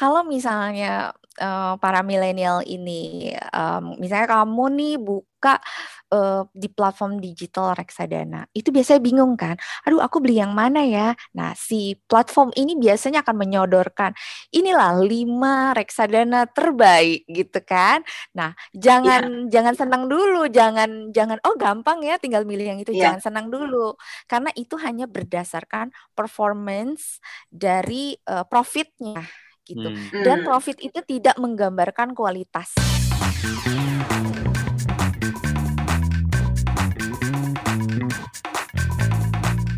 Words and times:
kalau 0.00 0.24
misalnya 0.24 1.12
uh, 1.36 1.76
para 1.76 2.00
milenial 2.00 2.64
ini, 2.64 3.36
um, 3.52 4.00
misalnya 4.00 4.32
kamu 4.32 4.64
nih 4.72 4.94
buka 4.96 5.60
uh, 6.08 6.48
di 6.56 6.72
platform 6.72 7.20
digital 7.20 7.76
reksadana, 7.76 8.48
itu 8.56 8.72
biasanya 8.72 8.96
bingung 9.04 9.36
kan? 9.36 9.60
Aduh, 9.84 10.00
aku 10.00 10.24
beli 10.24 10.40
yang 10.40 10.56
mana 10.56 10.80
ya? 10.88 11.12
Nah, 11.36 11.52
si 11.52 12.00
platform 12.08 12.48
ini 12.56 12.80
biasanya 12.80 13.20
akan 13.20 13.36
menyodorkan 13.36 14.16
inilah 14.56 15.04
lima 15.04 15.76
reksadana 15.76 16.48
terbaik 16.48 17.28
gitu 17.28 17.60
kan? 17.60 18.00
Nah, 18.32 18.56
jangan 18.72 19.52
yeah. 19.52 19.60
jangan 19.60 19.74
senang 19.76 20.08
dulu, 20.08 20.48
jangan 20.48 21.12
jangan 21.12 21.44
oh 21.44 21.60
gampang 21.60 22.00
ya, 22.00 22.16
tinggal 22.16 22.48
milih 22.48 22.72
yang 22.72 22.80
itu, 22.80 22.96
yeah. 22.96 23.12
jangan 23.12 23.20
senang 23.20 23.46
dulu, 23.52 24.00
karena 24.24 24.48
itu 24.56 24.80
hanya 24.80 25.04
berdasarkan 25.04 25.92
performance 26.16 27.20
dari 27.52 28.16
uh, 28.24 28.48
profitnya 28.48 29.28
gitu. 29.70 29.86
Hmm. 29.86 30.24
Dan 30.26 30.42
hmm. 30.42 30.46
profit 30.46 30.76
itu 30.82 30.98
tidak 31.06 31.38
menggambarkan 31.38 32.12
kualitas. 32.18 32.74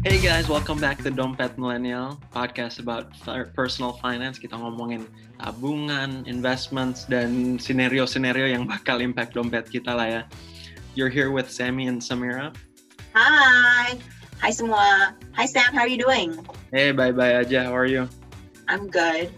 Hey 0.03 0.19
guys, 0.19 0.51
welcome 0.51 0.83
back 0.83 0.99
to 1.07 1.15
Dompet 1.15 1.55
Millennial, 1.57 2.19
podcast 2.35 2.83
about 2.83 3.15
personal 3.55 3.95
finance. 4.03 4.35
Kita 4.35 4.59
ngomongin 4.59 5.07
tabungan, 5.39 6.27
investments, 6.27 7.07
dan 7.07 7.57
scenario-scenario 7.61 8.51
yang 8.51 8.67
bakal 8.67 8.99
impact 8.99 9.39
dompet 9.39 9.71
kita 9.71 9.95
lah 9.95 10.09
ya. 10.09 10.23
You're 10.99 11.13
here 11.13 11.31
with 11.31 11.49
Sammy 11.49 11.87
and 11.87 12.03
Samira. 12.03 12.51
Hi. 13.15 13.97
Hi 14.43 14.51
semua. 14.51 15.15
Hi 15.39 15.47
Sam, 15.47 15.71
how 15.71 15.87
are 15.87 15.93
you 15.93 16.03
doing? 16.03 16.35
Hey, 16.75 16.91
bye-bye 16.91 17.47
aja. 17.47 17.71
How 17.71 17.75
are 17.79 17.87
you? 17.87 18.11
I'm 18.67 18.91
good. 18.91 19.31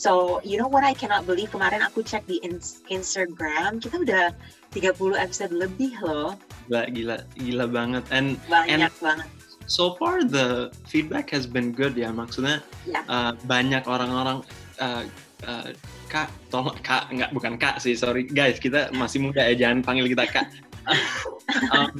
So, 0.00 0.40
you 0.40 0.56
know 0.56 0.64
what 0.64 0.80
I 0.80 0.96
cannot 0.96 1.28
believe 1.28 1.52
kemarin 1.52 1.84
aku 1.84 2.00
cek 2.00 2.24
di 2.24 2.40
Instagram, 2.88 3.84
kita 3.84 4.00
udah 4.00 4.32
30 4.72 4.96
episode 5.20 5.52
lebih 5.52 5.92
loh. 6.00 6.40
Gila, 6.72 6.88
gila, 6.88 7.16
gila 7.36 7.68
banget. 7.68 8.08
And 8.08 8.40
banyak 8.48 8.88
and 8.88 8.96
banget. 9.04 9.28
So 9.68 10.00
far 10.00 10.24
the 10.24 10.72
feedback 10.88 11.28
has 11.36 11.44
been 11.44 11.76
good 11.76 12.00
ya. 12.00 12.08
Maksudnya 12.16 12.64
yeah. 12.88 13.04
uh, 13.12 13.36
banyak 13.44 13.84
orang-orang 13.84 14.40
uh, 14.80 15.04
uh, 15.44 15.68
kak, 16.08 16.32
tolong 16.48 16.80
kak, 16.80 17.12
nggak 17.12 17.36
bukan 17.36 17.60
kak 17.60 17.76
sih, 17.76 17.92
sorry 17.92 18.24
guys, 18.24 18.56
kita 18.56 18.88
masih 18.96 19.20
muda 19.20 19.52
ya, 19.52 19.68
jangan 19.68 19.84
panggil 19.84 20.08
kita 20.08 20.24
kak. 20.32 20.48
um, 21.76 21.92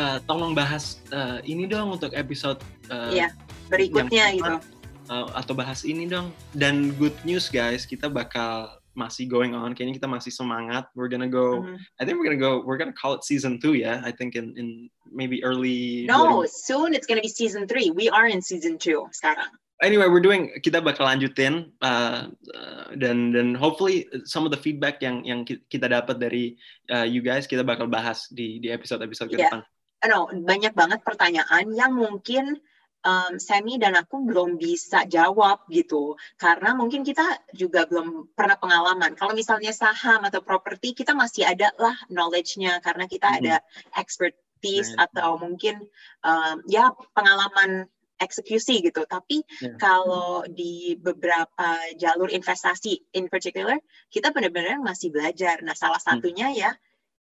uh, 0.00 0.16
tolong 0.24 0.56
bahas 0.56 0.96
uh, 1.12 1.44
ini 1.44 1.68
dong 1.68 1.92
untuk 2.00 2.16
episode 2.16 2.56
uh, 2.88 3.12
yeah, 3.12 3.28
berikutnya 3.68 4.32
gitu 4.32 4.73
uh, 5.08 5.28
atau 5.34 5.52
bahas 5.56 5.84
ini 5.84 6.08
dong. 6.08 6.32
Dan 6.54 6.92
good 6.96 7.14
news 7.24 7.48
guys, 7.50 7.84
kita 7.84 8.08
bakal 8.08 8.70
masih 8.94 9.26
going 9.26 9.52
on. 9.52 9.74
Kayaknya 9.74 10.00
kita 10.00 10.08
masih 10.08 10.30
semangat. 10.30 10.86
We're 10.94 11.10
gonna 11.10 11.30
go. 11.30 11.60
Mm 11.60 11.74
-hmm. 11.74 11.76
I 11.98 12.02
think 12.06 12.16
we're 12.16 12.28
gonna 12.30 12.40
go. 12.40 12.62
We're 12.62 12.78
gonna 12.78 12.94
call 12.94 13.18
it 13.18 13.26
season 13.26 13.58
two 13.58 13.74
ya. 13.74 13.98
Yeah? 13.98 13.98
I 14.06 14.14
think 14.14 14.38
in 14.38 14.54
in 14.54 14.88
maybe 15.10 15.42
early. 15.42 16.06
No, 16.06 16.46
20... 16.46 16.48
soon 16.48 16.88
it's 16.94 17.06
gonna 17.06 17.24
be 17.24 17.30
season 17.32 17.66
three. 17.66 17.90
We 17.90 18.08
are 18.08 18.30
in 18.30 18.40
season 18.40 18.78
two 18.78 19.10
sekarang. 19.10 19.50
Anyway, 19.82 20.06
we're 20.06 20.22
doing 20.22 20.54
kita 20.62 20.78
bakal 20.78 21.10
lanjutin 21.10 21.74
uh, 21.82 22.30
uh, 22.54 22.88
dan 22.94 23.34
dan 23.34 23.58
hopefully 23.58 24.06
some 24.22 24.46
of 24.46 24.54
the 24.54 24.60
feedback 24.60 25.02
yang 25.02 25.26
yang 25.26 25.42
kita 25.44 25.90
dapat 25.90 26.22
dari 26.22 26.54
uh, 26.94 27.02
you 27.02 27.20
guys 27.20 27.50
kita 27.50 27.66
bakal 27.66 27.90
bahas 27.90 28.30
di 28.30 28.62
di 28.62 28.70
episode 28.70 29.02
episode 29.02 29.34
yeah. 29.34 29.36
ke 29.36 29.44
depan. 29.50 29.60
No, 30.04 30.28
banyak 30.30 30.76
banget 30.76 31.00
pertanyaan 31.02 31.72
yang 31.74 31.96
mungkin 31.96 32.60
um, 33.04 33.36
Sammy 33.38 33.76
dan 33.76 33.94
aku 33.94 34.24
belum 34.24 34.56
bisa 34.56 35.04
jawab 35.06 35.62
gitu 35.68 36.16
karena 36.40 36.72
mungkin 36.74 37.04
kita 37.04 37.22
juga 37.52 37.84
belum 37.84 38.32
pernah 38.32 38.56
pengalaman 38.58 39.14
kalau 39.14 39.36
misalnya 39.36 39.70
saham 39.70 40.24
atau 40.24 40.40
properti 40.40 40.96
kita 40.96 41.12
masih 41.12 41.44
ada 41.44 41.70
lah 41.76 41.94
knowledge-nya 42.10 42.80
karena 42.80 43.04
kita 43.04 43.28
mm 43.28 43.34
-hmm. 43.36 43.44
ada 43.44 43.54
expertise 44.00 44.90
right. 44.96 45.04
atau 45.06 45.36
mungkin 45.38 45.84
um, 46.24 46.64
ya 46.66 46.90
pengalaman 47.12 47.86
eksekusi 48.14 48.80
gitu 48.80 49.04
tapi 49.04 49.42
yeah. 49.60 49.76
kalau 49.76 50.46
di 50.46 50.96
beberapa 50.96 51.76
jalur 51.98 52.30
investasi 52.30 53.02
in 53.12 53.26
particular 53.26 53.76
kita 54.08 54.30
benar-benar 54.30 54.80
masih 54.80 55.10
belajar 55.10 55.60
nah 55.60 55.74
salah 55.74 55.98
mm. 56.00 56.06
satunya 56.08 56.48
hmm. 56.48 56.56
ya 56.56 56.70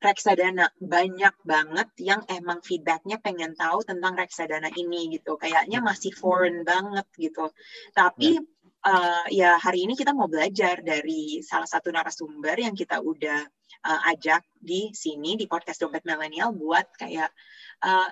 reksadana 0.02 0.74
banyak 0.82 1.36
banget 1.46 1.90
yang 2.02 2.22
emang 2.26 2.66
feedbacknya 2.66 3.22
pengen 3.22 3.54
tahu 3.54 3.86
tentang 3.86 4.18
reksadana 4.18 4.74
ini 4.74 5.14
gitu 5.14 5.38
kayaknya 5.38 5.78
masih 5.78 6.10
foreign 6.12 6.66
banget 6.66 7.06
gitu 7.22 7.54
tapi 7.94 8.42
uh, 8.82 9.26
ya 9.30 9.62
hari 9.62 9.86
ini 9.86 9.94
kita 9.94 10.12
mau 10.18 10.26
belajar 10.26 10.82
dari 10.82 11.46
salah 11.46 11.70
satu 11.70 11.94
narasumber 11.94 12.58
yang 12.58 12.74
kita 12.74 12.98
udah 12.98 13.46
uh, 13.86 14.02
ajak 14.10 14.42
di 14.58 14.90
sini 14.92 15.38
di 15.38 15.46
podcast 15.46 15.86
dompet 15.86 16.02
milenial 16.02 16.50
buat 16.58 16.90
kayak 16.98 17.30
uh, 17.86 18.10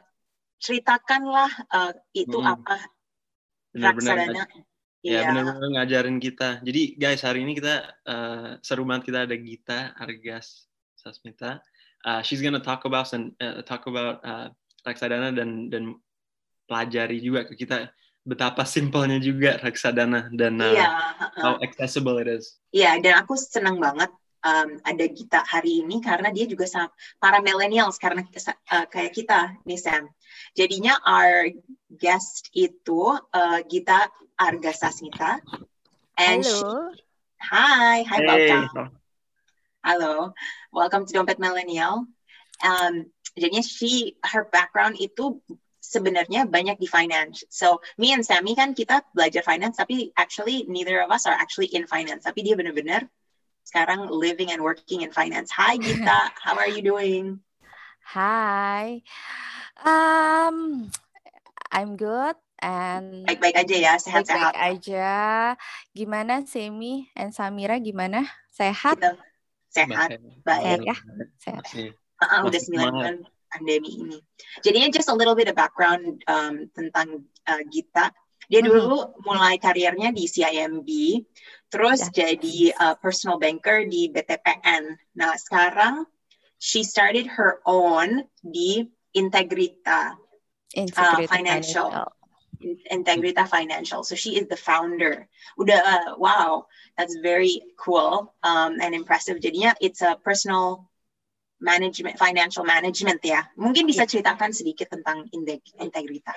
ceritakanlah 0.61 1.49
uh, 1.73 1.91
itu 2.13 2.38
hmm. 2.38 2.53
apa 2.53 2.78
reksadana 3.73 4.45
Ya, 4.99 5.23
yeah. 5.23 5.31
benar-benar 5.31 5.72
ngajarin 5.79 6.19
kita. 6.19 6.59
Jadi 6.59 6.99
guys, 6.99 7.23
hari 7.23 7.47
ini 7.47 7.55
kita 7.55 7.88
uh, 8.03 8.59
seru 8.59 8.83
banget 8.83 9.07
kita 9.07 9.19
ada 9.23 9.35
Gita 9.39 9.95
Argas 9.95 10.67
Sasmita 10.99 11.63
uh, 12.05 12.21
she's 12.21 12.41
gonna 12.41 12.61
talk 12.61 12.85
about 12.85 13.11
and 13.15 13.33
uh, 13.41 13.61
talk 13.63 13.87
about 13.87 14.23
uh, 14.23 14.47
reksadana 14.87 15.35
dan 15.35 15.67
dan 15.71 15.95
pelajari 16.69 17.19
juga 17.19 17.49
ke 17.49 17.57
kita 17.57 17.89
betapa 18.27 18.61
simpelnya 18.67 19.17
juga 19.17 19.57
reksadana 19.63 20.29
dan 20.35 20.61
uh, 20.61 20.75
yeah, 20.75 20.91
uh, 21.17 21.31
how 21.41 21.53
accessible 21.65 22.21
it 22.21 22.29
is. 22.29 22.59
Iya, 22.69 22.83
yeah, 22.83 22.93
dan 23.01 23.13
aku 23.25 23.33
senang 23.33 23.81
banget 23.81 24.11
um, 24.45 24.79
ada 24.85 25.05
Gita 25.09 25.41
hari 25.43 25.83
ini 25.83 25.99
karena 26.03 26.29
dia 26.29 26.45
juga 26.45 26.67
sama 26.69 26.93
para 27.17 27.41
millennials 27.41 27.97
karena 27.97 28.23
uh, 28.23 28.85
kayak 28.87 29.16
kita 29.16 29.57
nih 29.66 29.79
Sam. 29.79 30.07
Jadinya 30.53 30.99
our 31.03 31.49
guest 31.89 32.51
itu 32.53 33.17
uh, 33.17 33.59
Gita 33.67 34.07
Arga 34.39 34.71
Sasmita. 34.71 35.41
And 36.19 36.43
Halo. 36.43 36.91
She, 36.91 37.03
hi, 37.39 38.03
hi, 38.03 38.17
hey. 38.19 38.27
welcome. 38.27 38.98
Halo, 39.79 40.35
welcome 40.75 41.07
to 41.07 41.13
Dompet 41.16 41.40
Millennial. 41.40 42.03
Um, 42.59 43.07
jadinya 43.40 43.63
she, 43.63 44.19
her 44.28 44.44
background 44.51 45.00
itu 45.00 45.40
sebenarnya 45.79 46.51
banyak 46.51 46.75
di 46.75 46.84
finance. 46.84 47.47
So 47.47 47.79
me 47.95 48.12
and 48.12 48.28
Sammy 48.28 48.59
kan 48.59 48.75
kita 48.75 49.07
belajar 49.16 49.40
finance, 49.40 49.79
tapi 49.79 50.12
actually 50.19 50.67
neither 50.67 51.00
of 51.00 51.16
us 51.16 51.23
are 51.31 51.34
actually 51.34 51.72
in 51.72 51.88
finance. 51.88 52.28
Tapi 52.28 52.44
dia 52.44 52.59
benar-benar 52.59 53.07
sekarang 53.63 54.12
living 54.12 54.51
and 54.51 54.59
working 54.59 55.07
in 55.07 55.16
finance. 55.16 55.47
Hi 55.56 55.79
Gita, 55.79 56.28
how 56.44 56.59
are 56.59 56.67
you 56.67 56.84
doing? 56.84 57.40
Hi, 58.11 59.00
um, 59.79 60.91
I'm 61.72 61.96
good 61.96 62.35
and 62.59 63.23
baik-baik 63.23 63.56
aja 63.63 63.75
ya, 63.79 63.94
sehat-sehat. 63.96 64.51
Baik-baik 64.51 64.59
aja. 64.59 65.09
Gimana 65.96 66.44
Semi 66.44 67.07
and 67.16 67.31
Samira 67.31 67.79
gimana? 67.79 68.28
Sehat? 68.51 69.00
Kita, 69.00 69.28
sehat, 69.69 70.18
baik, 70.46 70.81
ya, 70.85 70.96
sehat. 71.38 71.63
Uh, 72.19 72.41
udah 72.46 72.59
sembilan 72.59 72.90
bulan 72.91 73.16
pandemi 73.50 73.91
ini. 74.06 74.18
Jadinya 74.62 74.90
just 74.94 75.09
a 75.09 75.16
little 75.16 75.34
bit 75.34 75.50
of 75.50 75.57
background 75.57 76.22
um, 76.30 76.69
tentang 76.74 77.25
uh, 77.50 77.62
Gita. 77.69 78.13
Dia 78.50 78.66
mm-hmm. 78.66 78.69
dulu 78.69 78.97
mm 78.97 79.08
-hmm. 79.09 79.22
mulai 79.25 79.56
karirnya 79.62 80.09
di 80.09 80.25
CIMB, 80.25 80.90
terus 81.69 82.02
yeah. 82.09 82.34
jadi 82.34 82.58
uh, 82.78 82.96
personal 82.97 83.38
banker 83.38 83.85
di 83.85 84.09
BTPN. 84.09 84.97
Nah 85.18 85.38
sekarang 85.38 86.09
she 86.58 86.81
started 86.81 87.29
her 87.29 87.62
own 87.69 88.25
di 88.41 88.90
Integrita, 89.13 90.18
Integrita 90.74 91.25
uh, 91.25 91.29
Financial. 91.29 91.88
Financial. 91.90 92.19
Integrita 92.92 93.47
Financial. 93.47 94.03
So 94.03 94.16
she 94.16 94.36
is 94.36 94.47
the 94.52 94.59
founder. 94.59 95.28
Udah, 95.56 95.80
uh, 95.80 96.08
wow, 96.20 96.68
that's 97.00 97.16
very 97.24 97.64
cool 97.80 98.35
um, 98.44 98.84
and 98.84 98.91
impressive. 98.91 99.40
Jadinya 99.40 99.73
it's 99.79 100.03
a 100.03 100.20
personal 100.20 100.91
management, 101.64 102.20
financial 102.20 102.67
management 102.67 103.23
ya. 103.23 103.47
Mungkin 103.56 103.88
bisa 103.88 104.03
iya. 104.03 104.11
ceritakan 104.11 104.52
sedikit 104.52 104.91
tentang 104.91 105.28
Integrita. 105.32 106.35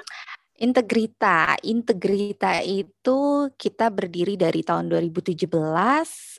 Integrita, 0.62 1.58
Integrita 1.66 2.62
itu 2.62 3.50
kita 3.58 3.90
berdiri 3.90 4.38
dari 4.38 4.62
tahun 4.62 4.86
2017. 4.90 5.42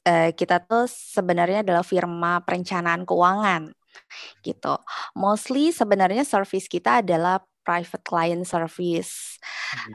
Uh, 0.04 0.32
kita 0.36 0.64
tuh 0.64 0.88
sebenarnya 0.88 1.64
adalah 1.64 1.84
firma 1.84 2.40
perencanaan 2.44 3.04
keuangan 3.04 3.72
gitu. 4.44 4.76
Mostly 5.16 5.72
sebenarnya 5.72 6.24
service 6.28 6.68
kita 6.68 7.04
adalah 7.04 7.44
private 7.64 8.04
client 8.04 8.44
service 8.46 9.40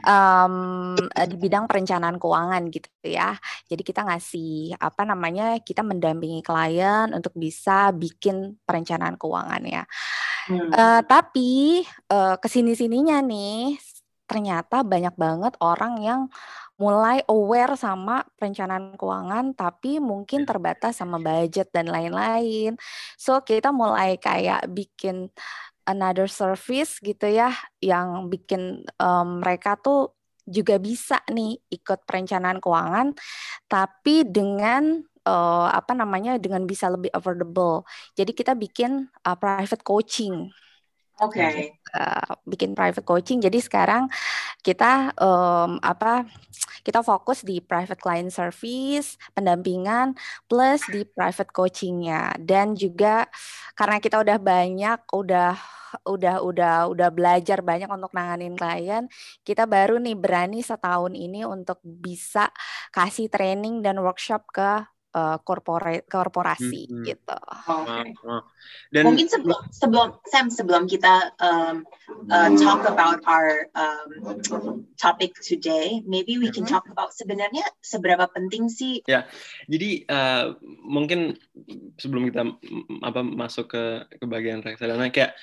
um, 0.03 0.97
di 0.99 1.35
bidang 1.39 1.69
perencanaan 1.69 2.17
keuangan 2.17 2.67
gitu 2.73 2.89
ya. 3.05 3.37
Jadi 3.69 3.81
kita 3.85 4.03
ngasih 4.03 4.75
apa 4.81 5.05
namanya 5.07 5.61
kita 5.61 5.85
mendampingi 5.85 6.43
klien 6.43 7.13
untuk 7.15 7.31
bisa 7.37 7.93
bikin 7.95 8.59
perencanaan 8.65 9.15
keuangan 9.15 9.63
ya. 9.63 9.83
Hmm. 10.49 10.69
Uh, 10.73 11.01
tapi 11.05 11.85
uh, 12.09 12.35
ke 12.41 12.47
sini 12.49 12.73
sininya 12.73 13.21
nih 13.21 13.77
ternyata 14.29 14.85
banyak 14.85 15.17
banget 15.17 15.53
orang 15.57 15.93
yang 16.05 16.21
mulai 16.79 17.19
aware 17.27 17.75
sama 17.75 18.23
perencanaan 18.39 18.95
keuangan 18.95 19.51
tapi 19.51 19.99
mungkin 19.99 20.45
Ya. 20.45 20.55
terbatas 20.55 21.01
sama 21.01 21.19
budget 21.19 21.73
dan 21.75 21.91
lain-lain. 21.91 22.79
So 23.19 23.41
kita 23.43 23.75
mulai 23.75 24.15
kayak 24.15 24.71
bikin 24.71 25.27
another 25.89 26.29
service 26.29 27.01
gitu 27.01 27.25
ya 27.25 27.49
yang 27.81 28.29
bikin 28.29 28.85
um, 29.01 29.41
mereka 29.41 29.73
tuh 29.81 30.13
juga 30.45 30.77
bisa 30.77 31.21
nih 31.29 31.57
ikut 31.73 32.05
perencanaan 32.05 32.61
keuangan 32.61 33.17
tapi 33.65 34.25
dengan 34.25 35.01
uh, 35.25 35.69
apa 35.69 35.93
namanya 35.97 36.37
dengan 36.37 36.65
bisa 36.65 36.89
lebih 36.89 37.13
affordable. 37.13 37.85
Jadi 38.13 38.31
kita 38.33 38.53
bikin 38.53 39.09
uh, 39.25 39.37
private 39.37 39.81
coaching 39.81 40.49
Oke. 41.19 41.75
uh, 41.95 42.31
bikin 42.47 42.71
private 42.77 43.03
coaching. 43.03 43.43
Jadi 43.43 43.59
sekarang 43.59 44.07
kita 44.63 45.11
um, 45.19 45.79
apa 45.83 46.23
kita 46.83 47.03
fokus 47.03 47.43
di 47.43 47.59
private 47.59 47.99
client 47.99 48.31
service, 48.31 49.19
pendampingan 49.35 50.15
plus 50.47 50.83
di 50.87 51.03
private 51.03 51.51
coachingnya 51.51 52.39
dan 52.39 52.73
juga 52.73 53.27
karena 53.75 53.99
kita 53.99 54.21
udah 54.23 54.37
banyak 54.39 54.99
udah 55.11 55.53
udah 56.05 56.35
udah 56.45 56.75
udah 56.93 57.09
belajar 57.09 57.65
banyak 57.65 57.89
untuk 57.89 58.13
nanganin 58.13 58.53
klien, 58.53 59.09
kita 59.41 59.65
baru 59.65 59.97
nih 59.97 60.15
berani 60.15 60.61
setahun 60.61 61.17
ini 61.17 61.43
untuk 61.43 61.81
bisa 61.83 62.53
kasih 62.93 63.27
training 63.27 63.81
dan 63.81 63.97
workshop 63.99 64.45
ke 64.53 64.85
uh, 65.13 65.37
corporate 65.41 66.05
korporasi 66.09 66.89
Hmm. 66.89 67.05
gitu. 67.05 67.39
Wow, 67.65 67.85
wow. 68.25 68.41
Dan 68.89 69.03
Mungkin 69.13 69.27
sebelum 69.29 69.61
sebelum 69.69 70.07
Sam 70.25 70.49
sebelum 70.49 70.83
kita 70.89 71.33
um, 71.41 71.85
uh, 72.29 72.49
talk 72.57 72.85
about 72.85 73.21
our 73.25 73.69
um, 73.77 74.09
topic 74.97 75.37
today, 75.41 76.01
maybe 76.05 76.37
we 76.41 76.49
can 76.49 76.65
Mhm. 76.65 76.73
talk 76.73 76.85
about 76.89 77.13
sebenarnya 77.13 77.65
seberapa 77.81 78.25
penting 78.29 78.67
sih 78.69 79.01
jadi 79.69 79.89
eh, 80.05 80.45
mungkin 80.85 81.37
sebelum 81.97 82.29
kita 82.29 82.41
mm, 82.45 83.05
apa 83.05 83.21
masuk 83.21 83.69
ke 83.69 83.83
ke 84.17 84.25
bagian 84.25 84.65
reksadana 84.65 85.13
kayak 85.13 85.37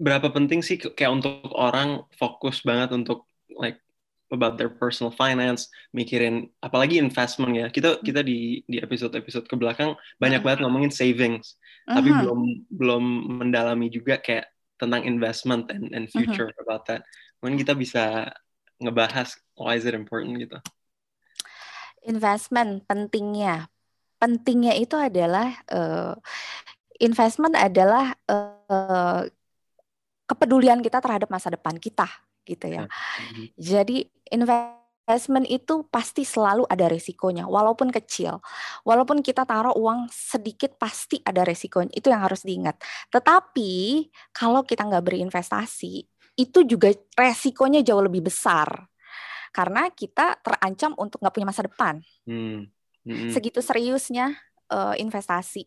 berapa 0.00 0.32
penting 0.32 0.64
sih 0.64 0.80
kayak 0.80 1.12
untuk 1.12 1.44
orang 1.52 2.08
fokus 2.16 2.64
banget 2.64 2.96
untuk 2.96 3.28
like 3.60 3.84
about 4.30 4.56
their 4.56 4.70
personal 4.70 5.10
finance, 5.10 5.66
mikirin 5.90 6.48
apalagi 6.62 6.96
investment 6.98 7.54
ya. 7.54 7.66
Kita 7.68 7.98
kita 8.00 8.22
di 8.22 8.62
di 8.66 8.78
episode-episode 8.78 9.50
ke 9.50 9.54
belakang 9.58 9.94
banyak 10.18 10.40
Mhm. 10.40 10.46
banget 10.46 10.58
ngomongin 10.64 10.92
savings, 10.94 11.58
tapi 11.84 12.10
Mhm. 12.14 12.18
belum 12.22 12.40
belum 12.70 13.04
mendalami 13.42 13.90
juga 13.90 14.18
kayak 14.22 14.48
tentang 14.80 15.04
investment 15.04 15.68
and 15.68 15.92
and 15.92 16.08
future 16.08 16.48
about 16.62 16.86
that. 16.88 17.04
Mungkin 17.44 17.60
kita 17.60 17.74
bisa 17.76 18.32
ngebahas 18.80 19.36
why 19.58 19.76
is 19.76 19.84
it 19.84 19.92
important 19.92 20.40
gitu. 20.40 20.56
investment 22.00 22.80
pentingnya 22.88 23.68
pentingnya 24.16 24.72
itu 24.72 24.96
adalah 24.96 25.52
eh, 25.68 26.16
investment 26.96 27.52
adalah 27.52 28.16
eh, 28.24 29.28
kepedulian 30.24 30.80
kita 30.80 31.04
terhadap 31.04 31.28
masa 31.28 31.52
depan 31.52 31.76
kita 31.76 32.08
gitu 32.44 32.66
ya. 32.66 32.84
Mhm. 32.86 33.44
jadi 33.56 33.96
investment 34.32 35.46
itu 35.50 35.86
pasti 35.90 36.22
selalu 36.22 36.66
ada 36.70 36.86
resikonya 36.86 37.46
walaupun 37.50 37.90
kecil. 37.90 38.38
Walaupun 38.86 39.20
kita 39.24 39.42
taruh 39.44 39.74
uang 39.74 40.06
sedikit 40.10 40.76
pasti 40.78 41.18
ada 41.24 41.42
resikonya. 41.42 41.90
Itu 41.94 42.12
yang 42.14 42.22
harus 42.22 42.46
diingat. 42.46 42.78
Tetapi 43.10 44.06
kalau 44.30 44.62
kita 44.62 44.86
nggak 44.86 45.04
berinvestasi 45.04 45.94
itu 46.38 46.58
juga 46.64 46.94
resikonya 47.18 47.82
jauh 47.82 48.04
lebih 48.06 48.30
besar. 48.30 48.86
Karena 49.50 49.90
kita 49.90 50.38
terancam 50.40 50.94
untuk 50.94 51.18
nggak 51.18 51.34
punya 51.34 51.48
masa 51.50 51.66
depan. 51.66 51.98
Hmm. 52.24 52.70
Mm-mm. 53.00 53.32
segitu 53.32 53.64
seriusnya 53.64 54.36
eh, 54.68 54.94
investasi 55.00 55.64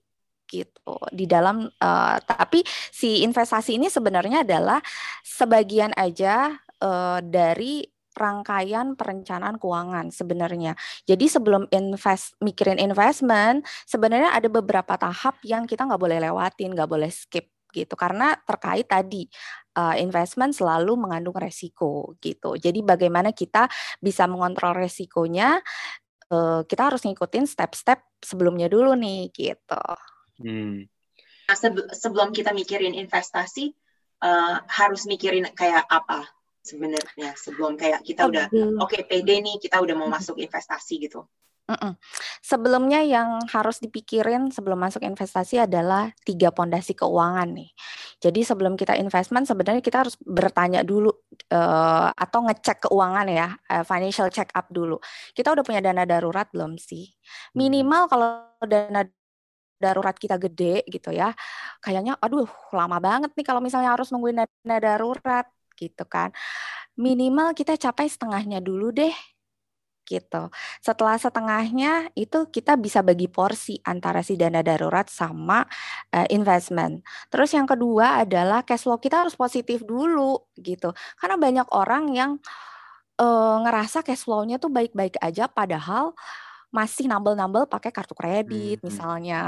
gitu 0.53 0.93
di 1.09 1.25
dalam 1.25 1.65
eh, 1.65 2.17
tapi 2.21 2.61
si 2.93 3.25
investasi 3.25 3.81
ini 3.81 3.89
sebenarnya 3.89 4.45
adalah 4.45 4.77
sebagian 5.25 5.89
aja 5.97 6.53
eh, 6.77 7.19
dari 7.25 7.81
rangkaian 8.13 8.93
perencanaan 8.93 9.57
keuangan 9.57 10.13
sebenarnya. 10.13 10.77
Jadi 11.09 11.25
sebelum 11.25 11.65
invest 11.73 12.37
mikirin 12.45 12.77
investment, 12.77 13.65
sebenarnya 13.89 14.37
ada 14.37 14.47
beberapa 14.53 14.93
tahap 14.95 15.41
yang 15.41 15.65
kita 15.65 15.89
nggak 15.89 16.01
boleh 16.01 16.21
lewatin, 16.21 16.77
nggak 16.77 16.89
boleh 16.89 17.09
skip 17.09 17.49
gitu 17.73 17.97
karena 17.97 18.37
terkait 18.45 18.85
tadi 18.85 19.25
eh, 19.75 19.95
investment 20.05 20.53
selalu 20.53 20.93
mengandung 20.93 21.35
resiko 21.35 22.13
gitu. 22.21 22.53
Jadi 22.55 22.85
bagaimana 22.85 23.33
kita 23.33 23.65
bisa 23.97 24.29
mengontrol 24.29 24.77
resikonya 24.77 25.57
eh, 26.31 26.61
kita 26.69 26.93
harus 26.93 27.01
ngikutin 27.05 27.45
step-step 27.49 27.99
sebelumnya 28.21 28.69
dulu 28.69 28.93
nih 28.93 29.33
gitu. 29.33 29.83
Hmm. 30.41 30.87
Nah, 31.43 31.57
sebe- 31.59 31.91
sebelum 31.91 32.31
kita 32.31 32.55
mikirin 32.55 32.95
investasi 32.95 33.75
uh, 34.23 34.63
harus 34.65 35.05
mikirin 35.05 35.45
kayak 35.53 35.85
apa 35.91 36.25
sebenarnya 36.63 37.35
sebelum 37.35 37.75
kayak 37.75 38.01
kita 38.07 38.23
udah 38.23 38.47
Sebelum- 38.47 38.79
oke 38.79 38.97
pede 39.05 39.43
nih 39.43 39.59
kita 39.59 39.83
udah 39.83 39.95
mau 39.99 40.07
masuk 40.07 40.39
investasi 40.39 41.03
gitu. 41.03 41.27
Mm-mm. 41.63 41.95
Sebelumnya 42.43 42.99
yang 43.07 43.39
harus 43.47 43.79
dipikirin 43.79 44.51
sebelum 44.51 44.75
masuk 44.75 44.99
investasi 44.99 45.63
adalah 45.63 46.11
tiga 46.27 46.51
pondasi 46.51 46.91
keuangan 46.91 47.55
nih. 47.55 47.71
Jadi 48.19 48.43
sebelum 48.43 48.75
kita 48.75 48.99
investment 48.99 49.47
sebenarnya 49.47 49.79
kita 49.79 50.03
harus 50.03 50.19
bertanya 50.19 50.83
dulu 50.83 51.07
eh, 51.31 52.07
atau 52.11 52.39
ngecek 52.43 52.91
keuangan 52.91 53.27
ya, 53.31 53.47
eh, 53.71 53.83
financial 53.87 54.27
check 54.27 54.51
up 54.51 54.67
dulu. 54.75 54.99
Kita 55.31 55.55
udah 55.55 55.63
punya 55.63 55.79
dana 55.79 56.03
darurat 56.03 56.51
belum 56.51 56.75
sih? 56.75 57.07
Minimal 57.55 58.11
kalau 58.11 58.27
dana 58.67 59.07
darurat 59.83 60.15
kita 60.15 60.39
gede 60.39 60.87
gitu 60.87 61.11
ya, 61.11 61.35
kayaknya 61.83 62.15
aduh 62.23 62.47
lama 62.71 62.97
banget 63.03 63.31
nih 63.35 63.45
kalau 63.47 63.59
misalnya 63.59 63.91
harus 63.95 64.09
nungguin 64.15 64.39
dana 64.39 64.77
darurat 64.79 65.45
gitu 65.75 66.03
kan. 66.07 66.31
Minimal 66.95 67.51
kita 67.57 67.75
capai 67.75 68.07
setengahnya 68.07 68.59
dulu 68.63 68.93
deh 68.95 69.13
gitu. 70.07 70.51
Setelah 70.83 71.15
setengahnya 71.15 72.11
itu 72.13 72.47
kita 72.51 72.75
bisa 72.75 72.99
bagi 73.01 73.31
porsi 73.31 73.79
antara 73.87 74.19
si 74.21 74.35
dana 74.35 74.59
darurat 74.61 75.07
sama 75.07 75.63
eh, 76.11 76.27
investment. 76.35 77.01
Terus 77.31 77.55
yang 77.55 77.67
kedua 77.67 78.23
adalah 78.23 78.61
cash 78.67 78.85
flow 78.85 78.99
kita 78.99 79.23
harus 79.25 79.35
positif 79.39 79.81
dulu 79.87 80.43
gitu. 80.59 80.91
Karena 81.19 81.35
banyak 81.39 81.67
orang 81.73 82.03
yang 82.13 82.31
eh, 83.19 83.57
ngerasa 83.63 84.03
cash 84.05 84.27
flow-nya 84.27 84.59
tuh 84.59 84.71
baik-baik 84.73 85.17
aja 85.23 85.47
padahal 85.47 86.13
masih 86.73 87.05
nambel-nambel 87.07 87.69
pakai 87.69 87.93
kartu 87.93 88.17
kredit 88.17 88.81
Hmm. 88.81 88.89
misalnya 88.89 89.41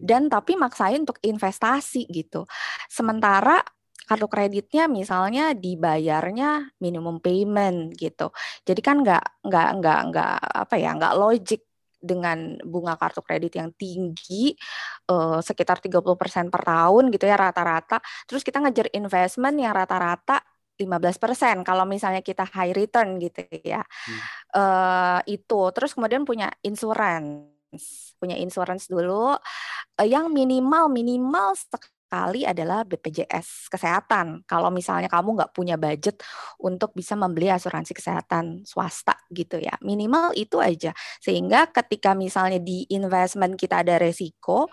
dan 0.00 0.26
tapi 0.32 0.56
maksain 0.56 1.04
untuk 1.04 1.20
investasi 1.22 2.08
gitu. 2.08 2.48
Sementara 2.88 3.60
kartu 4.08 4.26
kreditnya 4.26 4.90
misalnya 4.90 5.54
dibayarnya 5.54 6.74
minimum 6.82 7.22
payment 7.22 7.94
gitu. 7.94 8.34
Jadi 8.66 8.80
kan 8.82 9.06
nggak 9.06 9.46
nggak 9.46 9.68
nggak 9.78 10.00
nggak 10.10 10.36
apa 10.66 10.74
ya 10.80 10.90
nggak 10.98 11.14
logik 11.14 11.62
dengan 12.00 12.56
bunga 12.64 12.96
kartu 12.96 13.20
kredit 13.20 13.60
yang 13.60 13.70
tinggi 13.76 14.56
eh, 15.12 15.38
sekitar 15.44 15.78
30% 15.84 16.48
per 16.48 16.62
tahun 16.64 17.12
gitu 17.14 17.28
ya 17.28 17.36
rata-rata. 17.38 18.00
Terus 18.26 18.42
kita 18.42 18.58
ngejar 18.64 18.88
investment 18.96 19.56
yang 19.60 19.76
rata-rata 19.76 20.40
15% 20.80 21.60
kalau 21.60 21.84
misalnya 21.84 22.24
kita 22.24 22.48
high 22.48 22.72
return 22.72 23.20
gitu 23.20 23.44
ya. 23.60 23.84
Eh, 24.56 25.20
itu 25.28 25.60
terus 25.76 25.92
kemudian 25.92 26.24
punya 26.24 26.48
insurance. 26.64 28.16
Punya 28.16 28.34
insurance 28.40 28.88
dulu 28.88 29.36
eh, 30.00 30.08
yang 30.08 30.32
minimal 30.32 30.88
minimal 30.88 31.52
sekali 32.10 32.42
adalah 32.42 32.82
BPJS 32.82 33.70
kesehatan. 33.70 34.42
Kalau 34.42 34.66
misalnya 34.74 35.06
kamu 35.06 35.38
nggak 35.38 35.52
punya 35.54 35.78
budget 35.78 36.18
untuk 36.58 36.90
bisa 36.90 37.14
membeli 37.14 37.46
asuransi 37.54 37.94
kesehatan 37.94 38.66
swasta 38.66 39.14
gitu 39.30 39.62
ya, 39.62 39.78
minimal 39.86 40.34
itu 40.34 40.58
aja. 40.58 40.90
Sehingga 41.22 41.70
ketika 41.70 42.18
misalnya 42.18 42.58
di 42.58 42.82
investment 42.90 43.54
kita 43.54 43.86
ada 43.86 43.94
resiko, 44.02 44.66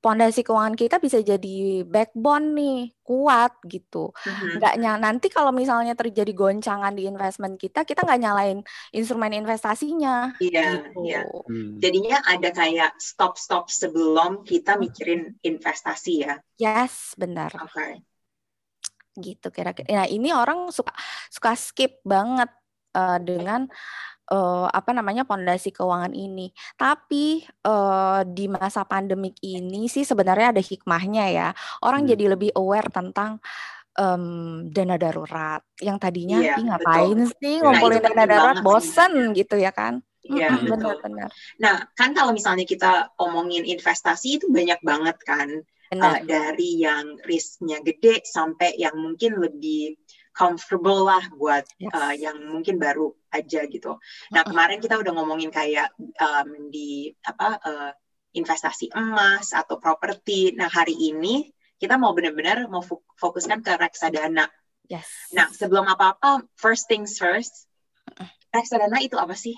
pondasi 0.00 0.40
keuangan 0.40 0.76
kita 0.80 0.96
bisa 0.96 1.20
jadi 1.20 1.84
backbone 1.84 2.56
nih 2.56 2.78
kuat 3.04 3.52
gitu. 3.68 4.16
Nggak 4.56 4.74
nyal 4.80 4.96
nanti 4.96 5.28
kalau 5.28 5.52
misalnya 5.52 5.92
terjadi 5.92 6.32
goncangan 6.32 6.96
di 6.96 7.04
investment 7.04 7.60
kita, 7.60 7.84
kita 7.84 8.08
nggak 8.08 8.20
nyalain 8.24 8.58
instrumen 8.96 9.36
investasinya 9.36 10.32
Iya, 10.40 10.80
gitu. 10.88 11.04
iya. 11.04 11.20
Hmm. 11.28 11.76
Jadinya 11.76 12.16
ada 12.24 12.48
kayak 12.48 12.96
stop-stop 12.96 13.68
sebelum 13.68 14.40
kita 14.42 14.80
mikirin 14.80 15.36
investasi 15.44 16.24
ya. 16.24 16.40
Yes, 16.56 17.12
benar. 17.20 17.52
Oke. 17.60 18.00
gitu 19.20 19.50
kira-kira. 19.50 19.84
Nah 19.90 20.06
ini 20.08 20.30
orang 20.32 20.70
suka 20.72 20.94
suka 21.28 21.52
skip 21.58 21.98
banget 22.06 22.48
eh, 22.94 23.18
dengan 23.20 23.66
eh, 24.32 24.66
apa 24.78 24.90
namanya 24.96 25.22
pondasi 25.28 25.68
keuangan 25.76 26.14
ini. 26.14 26.50
Tapi 26.80 27.44
eh, 27.46 28.20
di 28.36 28.44
masa 28.50 28.82
pandemik 28.88 29.36
ini 29.44 29.86
sih 29.94 30.04
sebenarnya 30.06 30.46
ada 30.56 30.62
hikmahnya 30.62 31.24
ya. 31.34 31.48
Orang 31.84 32.02
Hmm. 32.02 32.10
jadi 32.10 32.24
lebih 32.34 32.50
aware 32.58 32.88
tentang 32.92 33.38
um, 33.98 34.24
dana 34.74 34.96
darurat 35.02 35.60
yang 35.82 35.98
tadinya 36.02 36.38
"Ih, 36.58 36.66
ngapain 36.66 37.18
betul. 37.18 37.30
sih 37.40 37.54
Nah, 37.60 37.80
ngumpulin 37.80 38.00
itu 38.00 38.00
dana 38.06 38.24
darurat 38.30 38.58
bosen 38.66 39.12
gitu 39.38 39.54
ya 39.60 39.70
kan 39.74 39.94
Iya, 40.20 40.48
Mm-mm, 40.48 40.68
betul. 40.68 40.96
benar-benar 41.04 41.30
Nah, 41.64 41.76
kan 41.98 42.10
kalau 42.18 42.32
misalnya 42.38 42.64
kita 42.72 42.92
omongin 43.24 43.64
investasi 43.74 44.28
itu 44.40 44.46
banyak 44.58 44.80
banget 44.90 45.18
kan, 45.30 45.50
benar 45.90 46.16
Uh, 46.16 46.16
dari 46.24 46.80
yang 46.80 47.20
risknya 47.28 47.76
gede 47.84 48.24
sampai 48.24 48.72
yang 48.80 48.96
mungkin 49.04 49.36
lebih 49.44 50.00
comfortable 50.30 51.04
lah 51.06 51.22
buat 51.34 51.66
Yes. 51.76 51.92
uh, 51.92 52.14
yang 52.14 52.36
mungkin 52.48 52.78
baru 52.78 53.12
aja 53.30 53.66
gitu. 53.66 53.98
Nah, 54.30 54.42
Mm-mm. 54.42 54.50
kemarin 54.50 54.78
kita 54.78 54.98
udah 54.98 55.12
ngomongin 55.14 55.50
kayak 55.50 55.90
um, 55.98 56.70
di 56.70 57.10
apa 57.26 57.58
uh, 57.62 57.92
investasi 58.34 58.94
emas 58.94 59.50
atau 59.50 59.82
properti. 59.82 60.54
Nah, 60.54 60.70
hari 60.70 60.94
ini 60.94 61.50
kita 61.80 61.98
mau 61.98 62.14
benar-benar 62.14 62.68
mau 62.70 62.82
fo- 62.84 63.02
fokuskan 63.18 63.64
ke 63.64 63.74
reksadana. 63.74 64.46
yes 64.86 65.30
Nah, 65.34 65.50
sebelum 65.50 65.86
apa-apa, 65.86 66.46
first 66.54 66.86
things 66.86 67.18
first, 67.18 67.66
reksadana 68.54 69.02
itu 69.02 69.18
apa 69.18 69.34
sih? 69.34 69.54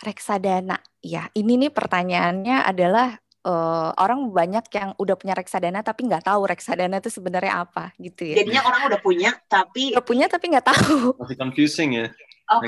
reksadana 0.00 0.80
ya 1.04 1.28
ini 1.36 1.60
nih 1.60 1.68
pertanyaannya 1.68 2.64
adalah 2.64 3.20
eh, 3.46 3.90
orang 3.96 4.30
banyak 4.32 4.64
yang 4.72 4.90
udah 4.96 5.16
punya 5.16 5.34
reksadana 5.36 5.80
tapi 5.80 6.08
nggak 6.08 6.24
tahu 6.28 6.44
reksadana 6.44 7.00
itu 7.00 7.08
sebenarnya 7.08 7.64
apa 7.64 7.92
gitu 7.96 8.28
ya 8.28 8.40
Jadinya 8.40 8.62
orang 8.66 8.80
udah 8.92 9.00
punya, 9.00 9.30
tapi 9.48 9.96
udah 9.96 10.04
punya 10.04 10.26
tapi 10.28 10.52
nggak 10.52 10.66
tahu 10.68 11.16
Masih 11.20 11.36
confusing 11.38 11.90
ya. 11.96 12.06
oke. 12.50 12.66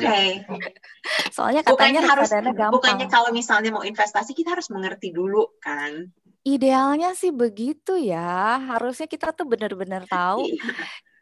soalnya 1.34 1.66
katanya 1.66 2.00
Bukannya 2.00 2.02
harus, 2.06 2.30
gampang 2.30 2.72
bukannya 2.72 3.06
kalau 3.10 3.30
misalnya 3.34 3.70
mau 3.74 3.82
investasi 3.82 4.30
kita 4.32 4.54
harus 4.54 4.70
mengerti 4.70 5.10
dulu 5.10 5.58
kan? 5.58 6.06
Idealnya 6.42 7.14
sih 7.14 7.30
begitu 7.30 7.94
ya. 7.98 8.58
Harusnya 8.58 9.06
kita 9.06 9.30
tuh 9.30 9.46
benar-benar 9.46 10.06
tahu 10.10 10.42
Iya. 10.42 10.58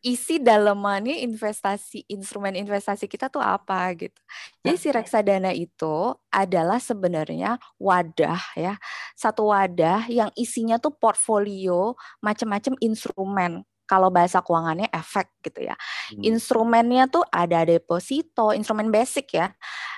Isi 0.00 0.40
dalamannya 0.40 1.21
investasi, 1.25 2.09
instrumen 2.09 2.57
investasi 2.57 3.04
kita 3.04 3.28
tuh 3.28 3.45
apa 3.45 3.92
gitu. 3.97 4.21
Jadi 4.64 4.76
si 4.80 4.88
reksadana 4.88 5.52
itu 5.52 6.16
adalah 6.33 6.80
sebenarnya 6.80 7.61
wadah 7.76 8.40
ya, 8.57 8.80
satu 9.12 9.52
wadah 9.52 10.09
yang 10.09 10.33
isinya 10.37 10.80
tuh 10.80 10.97
portfolio 10.97 11.92
macam-macam 12.25 12.75
instrumen. 12.80 13.52
Kalau 13.85 14.07
bahasa 14.07 14.38
keuangannya 14.38 14.87
efek 14.95 15.26
gitu 15.42 15.66
ya. 15.66 15.75
Hmm. 16.14 16.23
Instrumennya 16.23 17.11
tuh 17.11 17.26
ada 17.26 17.66
deposito, 17.66 18.54
instrumen 18.54 18.87
basic 18.87 19.35
ya. 19.35 19.50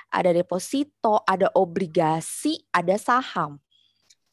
Ada 0.09 0.33
deposito, 0.33 1.21
ada 1.29 1.53
obligasi, 1.53 2.57
ada 2.73 2.97
saham 2.97 3.61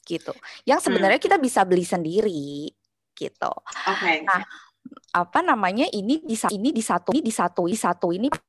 gitu. 0.08 0.32
Yang 0.64 0.88
sebenarnya 0.88 1.20
kita 1.20 1.36
bisa 1.36 1.60
beli 1.68 1.84
sendiri 1.84 2.72
gitu. 3.12 3.52
Oke. 3.84 4.24
Nah, 4.24 4.40
apa 5.14 5.40
namanya 5.42 5.86
ini 5.90 6.22
di 6.22 6.36
ini 6.50 6.70
di 6.70 6.82
satu 6.82 7.10
ini 7.14 7.22
di 7.22 7.34
satu 7.78 8.08
ini 8.10 8.28
ke 8.30 8.40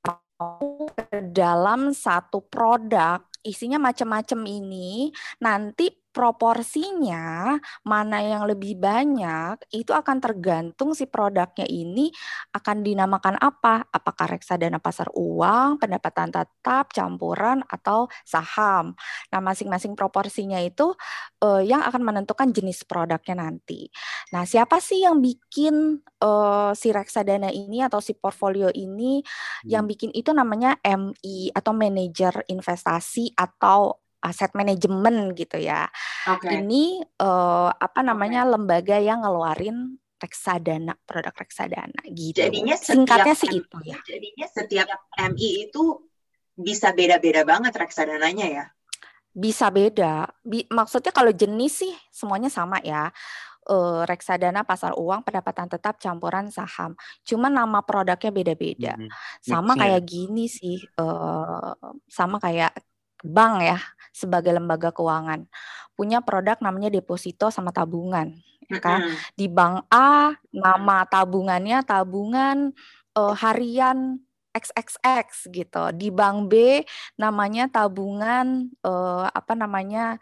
dalam 1.33 1.93
satu 1.93 2.41
produk 2.45 3.21
isinya 3.41 3.81
macam-macam 3.81 4.39
ini 4.45 5.10
nanti 5.41 5.89
proporsinya 6.12 7.56
mana 7.88 8.20
yang 8.20 8.44
lebih 8.46 8.77
banyak 8.77 9.72
itu 9.72 9.96
akan 9.96 10.20
tergantung 10.20 10.91
si 10.91 11.08
produknya 11.08 11.65
ini 11.65 12.12
akan 12.51 12.84
dinamakan 12.84 13.39
apa. 13.39 13.88
Apakah 13.89 14.38
reksadana 14.38 14.77
pasar 14.77 15.08
uang 15.15 15.80
pendapatan 15.80 16.30
tetap 16.30 16.91
campuran 16.91 17.63
atau 17.65 18.12
saham. 18.27 18.94
Nah 19.32 19.39
masing-masing 19.39 19.96
proporsinya 19.96 20.60
itu 20.60 20.94
eh, 21.41 21.63
yang 21.65 21.82
akan 21.82 22.03
menentukan 22.03 22.51
jenis 22.51 22.84
produknya 22.84 23.48
nanti. 23.48 23.88
Nah 24.36 24.44
siapa 24.44 24.84
sih 24.84 25.08
yang 25.08 25.24
bikin 25.24 26.03
eh, 26.03 26.72
si 26.75 26.91
reksadana 26.91 27.50
ini 27.50 27.82
atau 27.82 28.03
si 28.03 28.13
portfolio 28.13 28.70
ini? 28.75 29.24
Yang 29.65 29.84
bikin 29.96 30.12
itu 30.13 30.36
namanya 30.36 30.77
MI 30.84 31.56
atau 31.56 31.72
manajer 31.72 32.44
investasi 32.51 33.34
atau 33.38 34.01
aset 34.21 34.53
manajemen 34.53 35.33
gitu 35.33 35.57
ya. 35.57 35.89
Oke. 36.29 36.47
Ini 36.47 37.01
eh, 37.01 37.69
apa 37.73 37.99
namanya 38.05 38.45
lembaga 38.45 39.01
yang 39.01 39.25
ngeluarin 39.25 39.97
reksadana, 40.21 40.93
produk 41.09 41.33
reksadana 41.33 42.01
gitu. 42.13 42.37
Jadinya 42.37 42.77
setiap 42.77 42.93
Singkatnya 42.93 43.33
sih 43.33 43.49
itu 43.57 43.77
ya. 43.81 43.97
Jadinya 44.05 44.45
setiap 44.47 44.87
MI 45.17 45.49
itu 45.67 45.83
bisa 46.53 46.93
beda-beda 46.93 47.41
banget 47.41 47.73
reksadananya 47.73 48.47
ya. 48.47 48.65
Bisa 49.33 49.73
beda. 49.73 50.29
Bi- 50.45 50.69
maksudnya 50.69 51.09
kalau 51.09 51.33
jenis 51.33 51.81
sih 51.81 51.93
semuanya 52.13 52.53
sama 52.53 52.77
ya. 52.85 53.09
Eh, 53.65 54.01
reksadana 54.05 54.65
pasar 54.65 54.93
uang 54.97 55.21
pendapatan 55.25 55.69
tetap 55.69 55.97
campuran 55.97 56.49
saham. 56.53 56.93
Cuma 57.25 57.49
nama 57.49 57.81
produknya 57.81 58.29
beda-beda. 58.29 58.93
Mhm. 58.97 59.09
Sama 59.41 59.73
Mixnya. 59.73 59.81
kayak 59.81 60.01
gini 60.05 60.45
sih, 60.49 60.77
eh, 60.81 61.73
sama 62.09 62.37
kayak 62.37 62.73
bank 63.23 63.55
ya 63.63 63.79
sebagai 64.11 64.51
lembaga 64.51 64.91
keuangan 64.91 65.47
punya 65.95 66.23
produk 66.23 66.57
namanya 66.59 66.89
deposito 66.89 67.53
sama 67.53 67.69
tabungan. 67.69 68.33
ya 68.71 68.79
kan? 68.79 68.99
Di 69.35 69.51
bank 69.51 69.85
A 69.91 70.33
nama 70.49 71.03
tabungannya 71.05 71.83
tabungan 71.83 72.71
eh, 73.13 73.35
harian 73.37 74.17
XXX 74.55 75.51
gitu. 75.51 75.83
Di 75.95 76.09
bank 76.09 76.49
B 76.49 76.81
namanya 77.19 77.67
tabungan 77.69 78.71
eh, 78.81 79.25
apa 79.29 79.53
namanya 79.53 80.17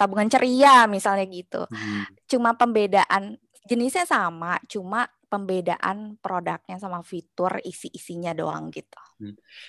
tabungan 0.00 0.32
ceria 0.32 0.88
misalnya 0.88 1.28
gitu. 1.28 1.62
Mhm. 1.68 2.24
Cuma 2.24 2.56
pembedaan 2.56 3.36
jenisnya 3.68 4.08
sama, 4.08 4.56
cuma 4.66 5.06
pembedaan 5.30 6.18
produknya 6.24 6.76
sama 6.82 7.00
fitur 7.06 7.62
isi-isinya 7.62 8.32
doang 8.34 8.68
gitu. 8.74 8.98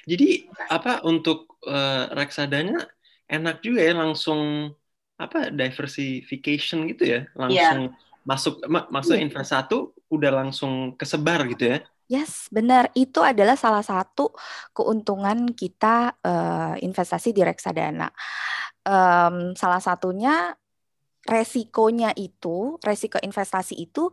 Jadi 0.10 0.26
apa 0.72 1.04
untuk 1.04 1.60
eh, 1.68 2.04
reksadana 2.18 2.80
enak 3.28 3.56
juga 3.66 3.80
ya 3.88 3.94
langsung 4.02 4.42
apa 5.22 5.38
diversification 5.54 6.88
gitu 6.92 7.04
ya 7.14 7.20
langsung 7.38 7.94
masuk 8.30 8.54
ma- 8.74 8.90
masuk 8.96 9.16
Iya. 9.18 9.24
invest 9.24 9.52
satu 9.54 9.76
udah 10.16 10.32
langsung 10.40 10.96
kesebar 11.00 11.40
gitu 11.52 11.64
ya. 11.76 11.78
Yes, 12.12 12.52
benar. 12.52 12.92
Itu 12.92 13.24
adalah 13.24 13.56
salah 13.56 13.80
satu 13.88 14.36
keuntungan 14.76 15.56
kita 15.56 16.12
eh, 16.20 16.74
investasi 16.84 17.32
di 17.32 17.40
reksadana. 17.48 18.12
Em, 18.84 19.56
salah 19.56 19.80
satunya 19.80 20.52
resikonya 21.28 22.12
itu, 22.18 22.78
resiko 22.82 23.18
investasi 23.22 23.78
itu 23.78 24.10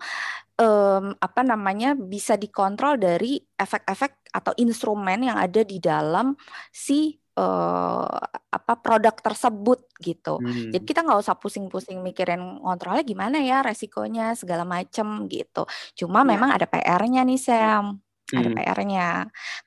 em, 0.60 1.14
apa 1.18 1.40
namanya 1.46 1.94
bisa 1.96 2.36
dikontrol 2.36 2.98
dari 3.00 3.40
efek-efek 3.56 4.28
atau 4.34 4.52
instrumen 4.60 5.24
yang 5.24 5.38
ada 5.40 5.62
di 5.64 5.78
dalam 5.80 6.36
si 6.72 7.16
eh, 7.38 8.18
apa 8.50 8.72
produk 8.82 9.14
tersebut 9.14 9.86
gitu. 10.02 10.42
Hmm. 10.42 10.70
Jadi 10.74 10.84
kita 10.84 11.06
nggak 11.06 11.20
usah 11.22 11.36
pusing-pusing 11.38 12.02
mikirin 12.02 12.42
ngontrolnya 12.64 13.04
gimana 13.06 13.38
ya 13.42 13.62
resikonya 13.62 14.34
segala 14.34 14.66
macem 14.66 15.30
gitu. 15.30 15.64
Cuma 15.98 16.26
Iya. 16.26 16.28
memang 16.34 16.50
ada 16.54 16.66
PR-nya 16.68 17.22
nih 17.24 17.38
Sam, 17.40 18.02
ada 18.34 18.48
Hmm. 18.50 18.56
PR-nya. 18.58 19.08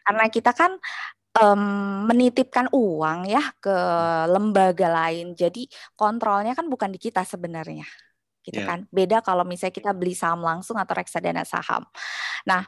Karena 0.03 0.25
kita 0.29 0.51
kan 0.53 0.75
em, 1.31 1.63
menitipkan 2.11 2.67
uang 2.75 3.29
ya 3.29 3.43
ke 3.63 3.75
lembaga 4.27 4.87
lain. 4.91 5.31
Jadi 5.37 5.67
kontrolnya 5.95 6.51
kan 6.51 6.67
bukan 6.67 6.91
di 6.91 6.99
kita 6.99 7.23
sebenarnya. 7.23 7.85
Gitu 8.41 8.57
Iya. 8.57 8.67
kan. 8.67 8.79
Beda 8.89 9.21
kalau 9.21 9.45
misalnya 9.45 9.71
kita 9.75 9.91
beli 9.93 10.17
saham 10.17 10.41
langsung 10.41 10.75
atau 10.75 10.97
reksadana 10.97 11.45
saham. 11.45 11.85
Nah, 12.49 12.65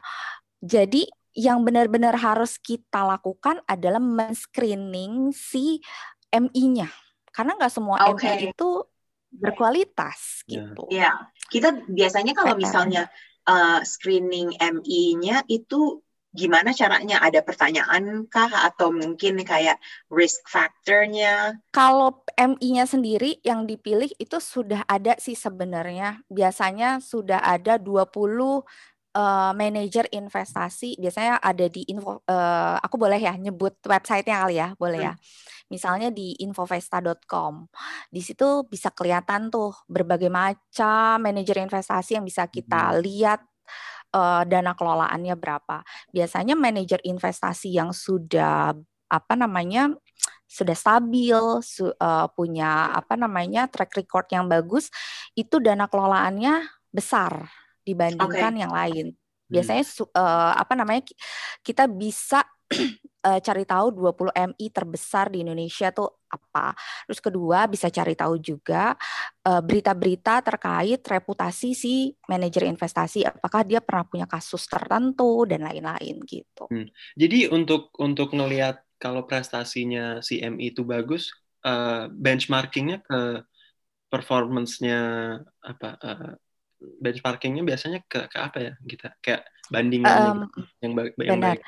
jadi 0.62 1.04
yang 1.34 1.66
benar-benar 1.66 2.14
harus 2.14 2.62
kita 2.62 3.02
lakukan 3.02 3.58
adalah 3.66 3.98
men-screening 3.98 5.34
si 5.34 5.82
MI-nya. 6.30 6.86
Karena 7.34 7.58
nggak 7.58 7.74
semua 7.74 8.06
Oke. 8.06 8.22
MI 8.22 8.54
itu 8.54 8.68
berkualitas 9.34 10.46
Ya. 10.46 10.62
gitu. 10.62 10.82
Iya, 10.94 11.10
kita 11.50 11.74
biasanya 11.90 12.38
kalau 12.38 12.54
misalnya 12.54 13.10
uh, 13.50 13.82
screening 13.82 14.54
MI-nya 14.62 15.42
itu 15.50 15.98
gimana 16.34 16.74
caranya? 16.74 17.22
Ada 17.22 17.46
pertanyaan 17.46 18.26
kah 18.26 18.50
atau 18.66 18.90
mungkin 18.90 19.38
kayak 19.46 19.78
risk 20.10 20.42
factor-nya? 20.50 21.62
Kalau 21.70 22.26
MI-nya 22.34 22.84
sendiri 22.90 23.38
yang 23.46 23.70
dipilih 23.70 24.10
itu 24.18 24.42
sudah 24.42 24.82
ada 24.90 25.14
sih 25.22 25.38
sebenarnya. 25.38 26.26
Biasanya 26.26 26.98
sudah 26.98 27.38
ada 27.38 27.78
20 27.78 28.66
eh, 29.14 29.52
manajer 29.54 30.10
investasi. 30.10 30.98
Biasanya 30.98 31.38
ada 31.38 31.70
di 31.70 31.86
info 31.86 32.26
eh, 32.26 32.76
aku 32.82 32.98
boleh 32.98 33.22
ya 33.22 33.38
nyebut 33.38 33.78
website-nya 33.86 34.36
kali 34.42 34.58
ya, 34.58 34.68
boleh 34.74 35.00
ya. 35.00 35.14
Misalnya 35.70 36.10
di 36.10 36.34
infovesta.com. 36.42 37.70
Di 38.10 38.20
situ 38.20 38.66
bisa 38.66 38.90
kelihatan 38.90 39.54
tuh 39.54 39.70
berbagai 39.86 40.28
macam 40.28 41.22
manajer 41.22 41.62
investasi 41.62 42.18
yang 42.18 42.26
bisa 42.26 42.50
kita 42.50 42.90
lihat 42.98 43.53
eh, 44.14 44.42
dana 44.46 44.72
kelolaannya 44.78 45.34
berapa. 45.34 45.82
Biasanya 46.14 46.54
manajer 46.54 47.02
investasi 47.02 47.74
yang 47.74 47.90
sudah 47.90 48.72
apa 49.10 49.34
namanya 49.34 49.92
sudah 50.46 50.74
stabil, 50.78 51.36
su- 51.66 51.90
eh, 51.90 52.26
punya 52.38 52.94
apa 52.94 53.18
namanya 53.18 53.66
track 53.66 53.98
record 53.98 54.30
yang 54.30 54.46
bagus, 54.46 54.88
itu 55.34 55.58
dana 55.58 55.90
kelolaannya 55.90 56.62
besar 56.94 57.50
dibandingkan 57.82 58.54
yang 58.54 58.72
lain. 58.72 59.18
Biasanya 59.44 59.84
uh, 60.16 60.52
apa 60.56 60.72
namanya 60.72 61.02
kita 61.60 61.84
bisa 61.84 62.42
uh, 63.24 63.40
cari 63.40 63.64
tahu 63.64 63.96
20 63.96 64.36
MI 64.54 64.66
terbesar 64.68 65.32
di 65.32 65.40
Indonesia 65.40 65.88
tuh 65.90 66.12
apa. 66.28 66.76
Terus 67.08 67.20
kedua 67.22 67.64
bisa 67.70 67.88
cari 67.88 68.18
tahu 68.18 68.42
juga 68.42 68.98
berita-berita 69.44 70.42
uh, 70.42 70.44
terkait 70.44 70.98
reputasi 70.98 71.78
si 71.78 72.10
manajer 72.26 72.66
investasi 72.66 73.22
apakah 73.22 73.62
dia 73.62 73.78
pernah 73.78 74.02
punya 74.02 74.26
kasus 74.26 74.66
tertentu 74.66 75.46
dan 75.46 75.62
lain-lain 75.62 76.18
gitu. 76.26 76.66
Hmm. 76.68 76.90
Jadi 77.14 77.48
untuk 77.48 77.94
untuk 78.02 78.34
ngelihat 78.34 78.82
kalau 78.98 79.28
prestasinya 79.28 80.24
si 80.24 80.42
MI 80.42 80.74
itu 80.74 80.82
bagus, 80.82 81.30
uh, 81.64 82.08
benchmarkingnya 82.12 83.04
ke 83.04 83.20
performance-nya 84.08 85.00
apa 85.60 85.88
uh, 85.98 86.32
benchmarkingnya 86.78 87.64
biasanya 87.66 88.00
ke, 88.06 88.28
ke 88.30 88.38
apa 88.38 88.58
ya 88.60 88.72
kita 88.84 89.08
kayak 89.18 89.42
bandingan 89.72 90.12
um, 90.12 90.38
yang 90.84 90.92
baik 90.94 91.12
yang 91.18 91.40
baik. 91.40 91.60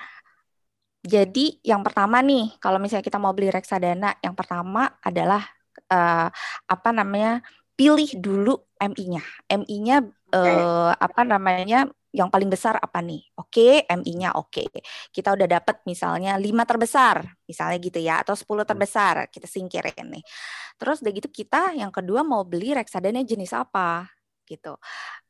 Jadi 1.06 1.62
yang 1.62 1.86
pertama 1.86 2.18
nih 2.18 2.58
kalau 2.58 2.82
misalnya 2.82 3.06
kita 3.06 3.22
mau 3.22 3.30
beli 3.30 3.54
reksadana 3.54 4.18
yang 4.18 4.34
pertama 4.34 4.98
adalah 4.98 5.46
uh, 5.86 6.28
apa 6.66 6.90
namanya 6.90 7.38
pilih 7.78 8.18
dulu 8.18 8.58
MI-nya. 8.76 9.22
MI-nya 9.46 10.02
uh, 10.34 10.90
apa 10.96 11.22
namanya 11.22 11.86
yang 12.10 12.32
paling 12.32 12.48
besar 12.48 12.80
apa 12.80 13.04
nih? 13.04 13.22
Oke, 13.38 13.84
okay, 13.84 13.94
MI-nya 13.94 14.34
oke. 14.34 14.66
Okay. 14.66 14.82
Kita 15.12 15.36
udah 15.36 15.46
dapat 15.46 15.84
misalnya 15.84 16.40
lima 16.40 16.64
terbesar, 16.64 17.22
misalnya 17.44 17.76
gitu 17.76 18.00
ya, 18.00 18.24
atau 18.24 18.32
10 18.32 18.48
hmm. 18.48 18.64
terbesar, 18.64 19.14
kita 19.28 19.44
singkirin 19.44 20.08
nih. 20.16 20.24
Terus 20.80 21.04
udah 21.04 21.12
gitu 21.12 21.28
kita 21.28 21.76
yang 21.76 21.92
kedua 21.92 22.24
mau 22.24 22.40
beli 22.48 22.72
reksadana 22.72 23.20
jenis 23.20 23.52
apa? 23.52 24.16
gitu. 24.46 24.78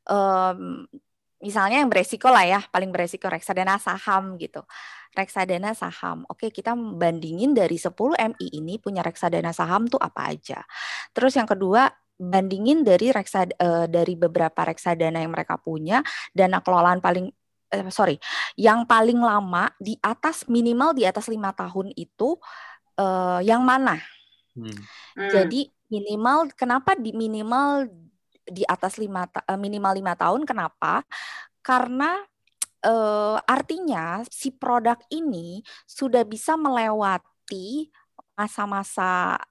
Um, 0.07 0.85
misalnya 1.41 1.81
yang 1.81 1.89
beresiko 1.89 2.29
lah 2.29 2.45
ya, 2.45 2.59
paling 2.69 2.89
beresiko 2.89 3.29
reksadana 3.29 3.77
saham 3.77 4.37
gitu. 4.41 4.65
Reksadana 5.13 5.73
saham. 5.73 6.25
Oke, 6.29 6.49
kita 6.49 6.73
bandingin 6.73 7.53
dari 7.53 7.77
10 7.77 7.93
MI 8.17 8.47
ini 8.57 8.77
punya 8.77 9.01
reksadana 9.01 9.53
saham 9.53 9.89
tuh 9.89 10.01
apa 10.01 10.33
aja. 10.33 10.61
Terus 11.13 11.33
yang 11.37 11.49
kedua, 11.49 11.89
bandingin 12.17 12.81
dari 12.81 13.13
reksad 13.13 13.53
uh, 13.61 13.85
dari 13.85 14.17
beberapa 14.17 14.65
reksadana 14.65 15.21
yang 15.21 15.31
mereka 15.31 15.61
punya 15.61 16.01
dana 16.33 16.65
kelolaan 16.65 16.97
paling 16.97 17.29
eh, 17.69 17.87
sorry 17.93 18.17
yang 18.57 18.89
paling 18.89 19.21
lama 19.21 19.69
di 19.77 19.93
atas 20.01 20.49
minimal 20.49 20.97
di 20.97 21.05
atas 21.05 21.29
lima 21.29 21.53
tahun 21.53 21.93
itu 21.93 22.33
uh, 22.97 23.39
yang 23.45 23.61
mana 23.61 24.01
hmm. 24.57 24.81
jadi 25.29 25.69
minimal 25.93 26.51
kenapa 26.57 26.97
di 26.97 27.13
minimal 27.13 27.85
di 28.47 28.63
atas 28.63 28.97
lima 28.97 29.27
uh, 29.27 29.59
minimal 29.59 29.93
lima 29.93 30.13
tahun 30.15 30.47
kenapa 30.47 31.03
karena 31.61 32.23
uh, 32.87 33.37
artinya 33.43 34.23
si 34.31 34.55
produk 34.55 34.97
ini 35.11 35.61
sudah 35.83 36.23
bisa 36.23 36.55
melewati 36.55 37.91
masa-masa 38.37 39.41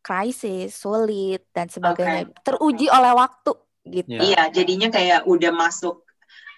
krisis, 0.00 0.70
sulit 0.78 1.50
dan 1.50 1.66
sebagainya 1.66 2.30
okay. 2.30 2.42
teruji 2.46 2.86
oleh 2.86 3.10
waktu 3.10 3.52
gitu. 3.90 4.14
Iya, 4.14 4.54
jadinya 4.54 4.86
kayak 4.86 5.26
udah 5.26 5.50
masuk 5.50 6.06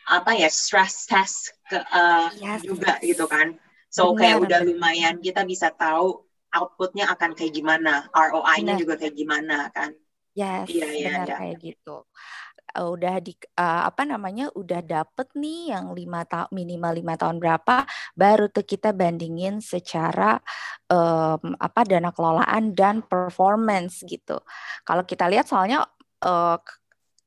apa 0.09 0.37
ya 0.37 0.49
stress 0.49 1.09
test 1.09 1.57
ke 1.69 1.77
uh, 1.77 2.29
yes. 2.41 2.65
juga 2.65 3.01
gitu 3.01 3.25
kan. 3.29 3.57
So 3.89 4.13
Benar. 4.13 4.21
kayak 4.21 4.37
udah 4.45 4.61
lumayan 4.69 5.17
kita 5.25 5.49
bisa 5.49 5.73
tahu 5.73 6.25
outputnya 6.53 7.09
akan 7.13 7.37
kayak 7.37 7.57
gimana, 7.57 8.09
ROI-nya 8.13 8.77
juga 8.77 9.01
kayak 9.01 9.17
gimana 9.17 9.69
kan. 9.73 9.93
Yes, 10.37 10.71
iya, 10.71 10.87
iya, 10.93 11.09
benar 11.11 11.27
iya. 11.27 11.37
kayak 11.41 11.57
gitu 11.63 11.97
udah 12.77 13.17
di 13.25 13.33
uh, 13.57 13.89
apa 13.89 14.05
namanya 14.05 14.53
udah 14.53 14.85
dapet 14.85 15.33
nih 15.33 15.73
yang 15.73 15.97
lima 15.97 16.29
tahun 16.29 16.53
minimal 16.53 16.93
lima 16.93 17.15
tahun 17.17 17.41
berapa 17.41 17.89
baru 18.13 18.53
tuh 18.53 18.63
kita 18.69 18.93
bandingin 18.93 19.65
secara 19.65 20.37
um, 20.93 21.57
apa 21.57 21.81
dana 21.89 22.13
kelolaan 22.13 22.77
dan 22.77 23.01
performance 23.01 24.05
gitu 24.05 24.39
kalau 24.85 25.03
kita 25.09 25.27
lihat 25.27 25.49
soalnya 25.49 25.89
uh, 26.23 26.61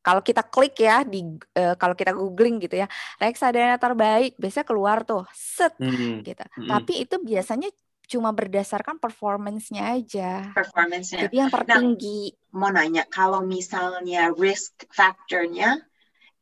kalau 0.02 0.22
kita 0.26 0.42
klik 0.46 0.78
ya 0.82 1.06
di 1.06 1.26
uh, 1.58 1.78
kalau 1.78 1.94
kita 1.94 2.14
googling 2.14 2.58
gitu 2.62 2.82
ya 2.82 2.88
reksadana 3.22 3.78
terbaik 3.78 4.38
biasanya 4.38 4.66
keluar 4.66 5.06
tuh 5.06 5.26
set 5.34 5.74
hmm. 5.78 6.26
gitu 6.26 6.42
hmm. 6.42 6.70
tapi 6.70 6.94
itu 7.06 7.16
biasanya 7.22 7.70
cuma 8.12 8.36
berdasarkan 8.36 9.00
performance-nya 9.00 9.96
aja. 9.96 10.52
Performance-nya. 10.52 11.32
Jadi 11.32 11.36
yang 11.40 11.48
tertinggi. 11.48 12.36
Nah, 12.52 12.60
mau 12.60 12.72
nanya, 12.76 13.08
kalau 13.08 13.40
misalnya 13.40 14.36
risk 14.36 14.84
factor-nya 14.92 15.80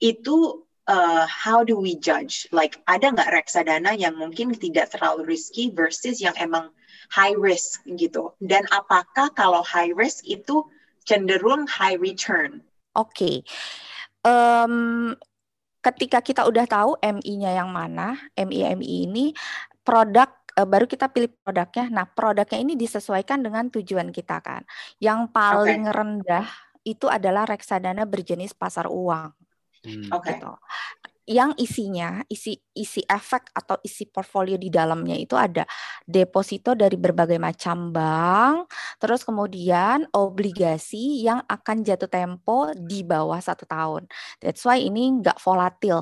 itu 0.02 0.66
uh, 0.90 1.30
how 1.30 1.62
do 1.62 1.78
we 1.78 1.94
judge? 1.94 2.50
Like 2.50 2.82
ada 2.90 3.14
nggak 3.14 3.30
reksadana 3.30 3.94
yang 3.94 4.18
mungkin 4.18 4.58
tidak 4.58 4.98
terlalu 4.98 5.38
risky 5.38 5.70
versus 5.70 6.18
yang 6.18 6.34
emang 6.42 6.74
high 7.14 7.38
risk 7.38 7.86
gitu? 7.86 8.34
Dan 8.42 8.66
apakah 8.74 9.30
kalau 9.38 9.62
high 9.62 9.94
risk 9.94 10.26
itu 10.26 10.66
cenderung 11.06 11.70
high 11.70 12.02
return? 12.02 12.66
Oke. 12.98 13.14
Okay. 13.14 13.36
Um, 14.26 15.14
ketika 15.80 16.20
kita 16.20 16.44
udah 16.44 16.66
tahu 16.66 16.98
MI-nya 17.00 17.56
yang 17.56 17.72
mana, 17.72 18.20
MI-MI 18.36 19.08
ini 19.08 19.32
produk 19.86 20.39
baru 20.66 20.88
kita 20.88 21.12
pilih 21.12 21.32
produknya. 21.44 21.92
Nah, 21.92 22.06
produknya 22.08 22.60
ini 22.60 22.74
disesuaikan 22.80 23.44
dengan 23.44 23.68
tujuan 23.70 24.10
kita 24.10 24.40
kan. 24.42 24.64
Yang 24.98 25.30
paling 25.32 25.84
okay. 25.88 25.96
rendah 25.96 26.48
itu 26.88 27.06
adalah 27.06 27.46
reksadana 27.46 28.08
berjenis 28.08 28.56
pasar 28.56 28.88
uang. 28.88 29.32
Hmm. 29.86 30.10
Oke. 30.12 30.34
Okay. 30.34 30.36
Gitu. 30.40 30.52
Yang 31.30 31.52
isinya, 31.62 32.26
isi 32.26 32.58
isi 32.74 33.06
efek 33.06 33.54
atau 33.54 33.78
isi 33.86 34.10
portfolio 34.10 34.58
di 34.58 34.74
dalamnya 34.74 35.14
itu 35.14 35.38
ada 35.38 35.62
deposito 36.02 36.74
dari 36.74 36.98
berbagai 36.98 37.38
macam 37.38 37.94
bank, 37.94 38.66
terus 38.98 39.22
kemudian 39.22 40.10
obligasi 40.10 41.22
yang 41.22 41.46
akan 41.46 41.86
jatuh 41.86 42.10
tempo 42.10 42.74
di 42.74 43.06
bawah 43.06 43.38
satu 43.38 43.70
tahun. 43.70 44.10
That's 44.42 44.66
why 44.66 44.82
ini 44.82 45.22
nggak 45.22 45.38
volatil 45.38 46.02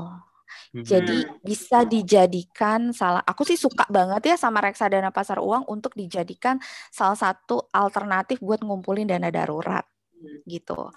jadi 0.73 1.17
hmm. 1.25 1.41
bisa 1.41 1.83
dijadikan 1.87 2.91
salah. 2.91 3.23
Aku 3.25 3.43
sih 3.47 3.57
suka 3.57 3.87
banget 3.87 4.33
ya 4.33 4.35
sama 4.35 4.61
reksadana 4.61 5.09
pasar 5.09 5.41
uang 5.41 5.67
untuk 5.69 5.93
dijadikan 5.97 6.59
salah 6.91 7.17
satu 7.17 7.69
alternatif 7.71 8.39
buat 8.43 8.61
ngumpulin 8.61 9.07
dana 9.07 9.31
darurat 9.31 9.85
gitu. 10.47 10.89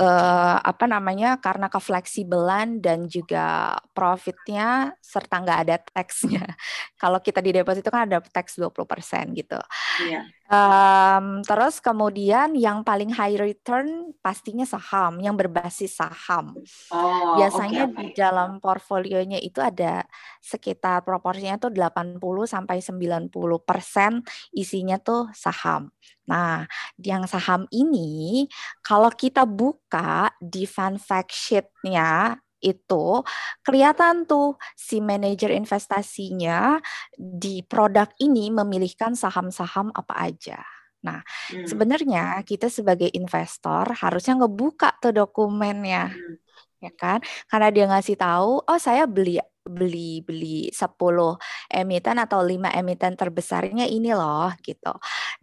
Uh, 0.00 0.56
apa 0.60 0.84
namanya? 0.88 1.36
Karena 1.38 1.68
kefleksibelan 1.68 2.80
dan 2.80 3.04
juga 3.06 3.76
profitnya 3.92 4.96
serta 5.00 5.44
nggak 5.44 5.60
ada 5.68 5.76
teksnya. 5.80 6.44
Kalau 7.00 7.20
kita 7.20 7.44
di 7.44 7.52
deposito 7.52 7.92
kan 7.92 8.08
ada 8.08 8.18
teks 8.24 8.56
20% 8.56 9.36
gitu. 9.36 9.60
Iya. 10.08 10.24
Um, 10.50 11.46
terus 11.46 11.78
kemudian 11.78 12.58
yang 12.58 12.82
paling 12.82 13.14
high 13.14 13.38
return 13.38 14.10
pastinya 14.18 14.66
saham, 14.66 15.22
yang 15.22 15.38
berbasis 15.38 15.94
saham. 15.94 16.58
Oh, 16.90 17.38
Biasanya 17.38 17.86
okay, 17.86 17.94
okay. 17.94 18.02
di 18.02 18.06
dalam 18.18 18.58
portfolionya 18.58 19.38
itu 19.38 19.62
ada 19.62 20.02
sekitar 20.42 21.06
proporsinya 21.06 21.54
tuh 21.54 21.70
80 21.70 22.18
sampai 22.50 22.82
90 22.82 23.30
persen 23.62 24.26
isinya 24.50 24.98
tuh 24.98 25.30
saham. 25.30 25.94
Nah, 26.26 26.66
yang 26.98 27.30
saham 27.30 27.70
ini 27.70 28.50
kalau 28.82 29.14
kita 29.14 29.46
buka 29.46 30.34
di 30.42 30.66
fund 30.66 30.98
fact 30.98 31.30
sheet-nya 31.30 32.34
itu 32.60 33.24
kelihatan 33.64 34.28
tuh 34.28 34.60
si 34.76 35.00
manajer 35.00 35.52
investasinya 35.56 36.78
di 37.16 37.64
produk 37.64 38.08
ini 38.20 38.52
memilihkan 38.52 39.16
saham-saham 39.16 39.90
apa 39.96 40.14
aja. 40.16 40.60
Nah, 41.00 41.24
hmm. 41.52 41.64
sebenarnya 41.64 42.44
kita 42.44 42.68
sebagai 42.68 43.08
investor 43.16 43.88
harusnya 43.96 44.44
ngebuka 44.44 45.00
tuh 45.00 45.16
dokumennya. 45.16 46.12
Hmm. 46.12 46.36
Ya 46.80 46.92
kan? 46.96 47.20
Karena 47.48 47.68
dia 47.72 47.84
ngasih 47.88 48.16
tahu, 48.16 48.64
"Oh, 48.64 48.80
saya 48.80 49.04
beli 49.04 49.40
beli 49.60 50.24
beli 50.24 50.72
10 50.72 51.36
emiten 51.68 52.16
atau 52.16 52.40
5 52.40 52.72
emiten 52.72 53.12
terbesarnya 53.14 53.84
ini 53.84 54.10
loh 54.16 54.48
gitu. 54.64 54.92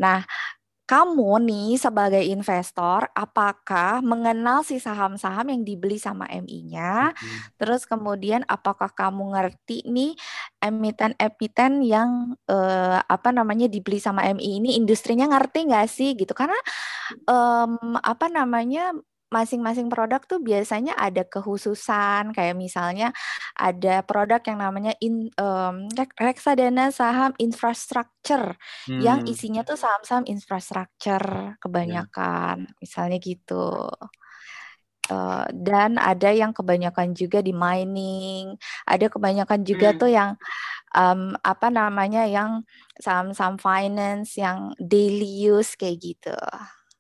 Nah, 0.02 0.26
kamu 0.88 1.44
nih 1.44 1.70
sebagai 1.76 2.24
investor 2.24 3.12
apakah 3.12 4.00
mengenal 4.00 4.64
si 4.64 4.80
saham-saham 4.80 5.52
yang 5.52 5.62
dibeli 5.68 6.00
sama 6.00 6.24
MI-nya? 6.32 7.12
Hmm. 7.12 7.38
Terus 7.60 7.84
kemudian 7.84 8.48
apakah 8.48 8.88
kamu 8.96 9.36
ngerti 9.36 9.84
nih 9.84 10.16
emiten-emiten 10.64 11.84
yang 11.84 12.40
eh, 12.48 13.00
apa 13.04 13.30
namanya 13.36 13.68
dibeli 13.68 14.00
sama 14.00 14.24
MI 14.32 14.64
ini 14.64 14.70
industrinya 14.80 15.28
ngerti 15.28 15.68
nggak 15.68 15.88
sih 15.92 16.16
gitu? 16.16 16.32
Karena 16.32 16.56
um, 17.28 18.00
apa 18.00 18.32
namanya 18.32 18.96
masing-masing 19.28 19.92
produk 19.92 20.24
tuh 20.24 20.40
biasanya 20.40 20.96
ada 20.96 21.28
kekhususan 21.28 22.32
kayak 22.32 22.56
misalnya 22.56 23.12
ada 23.60 24.00
produk 24.08 24.40
yang 24.48 24.60
namanya 24.64 24.94
in, 25.04 25.28
um, 25.36 25.92
reksadana 26.16 26.96
saham 26.96 27.36
infrastruktur 27.36 28.56
hmm. 28.88 29.02
yang 29.04 29.28
isinya 29.28 29.68
tuh 29.68 29.76
saham-saham 29.76 30.24
infrastruktur 30.32 31.24
ya. 31.24 31.60
kebanyakan 31.60 32.68
yeah. 32.68 32.76
misalnya 32.80 33.18
gitu 33.20 33.92
Uh, 35.08 35.48
dan 35.56 35.96
ada 35.96 36.36
yang 36.36 36.52
kebanyakan 36.52 37.16
juga 37.16 37.40
di 37.40 37.56
mining, 37.56 38.60
ada 38.84 39.08
kebanyakan 39.08 39.64
juga 39.64 39.96
hmm. 39.96 40.00
tuh 40.04 40.12
yang 40.12 40.36
um, 40.92 41.32
apa 41.48 41.72
namanya 41.72 42.28
yang 42.28 42.68
saham-saham 43.00 43.56
finance 43.56 44.36
yang 44.36 44.76
daily 44.76 45.48
use 45.48 45.80
kayak 45.80 46.04
gitu. 46.04 46.36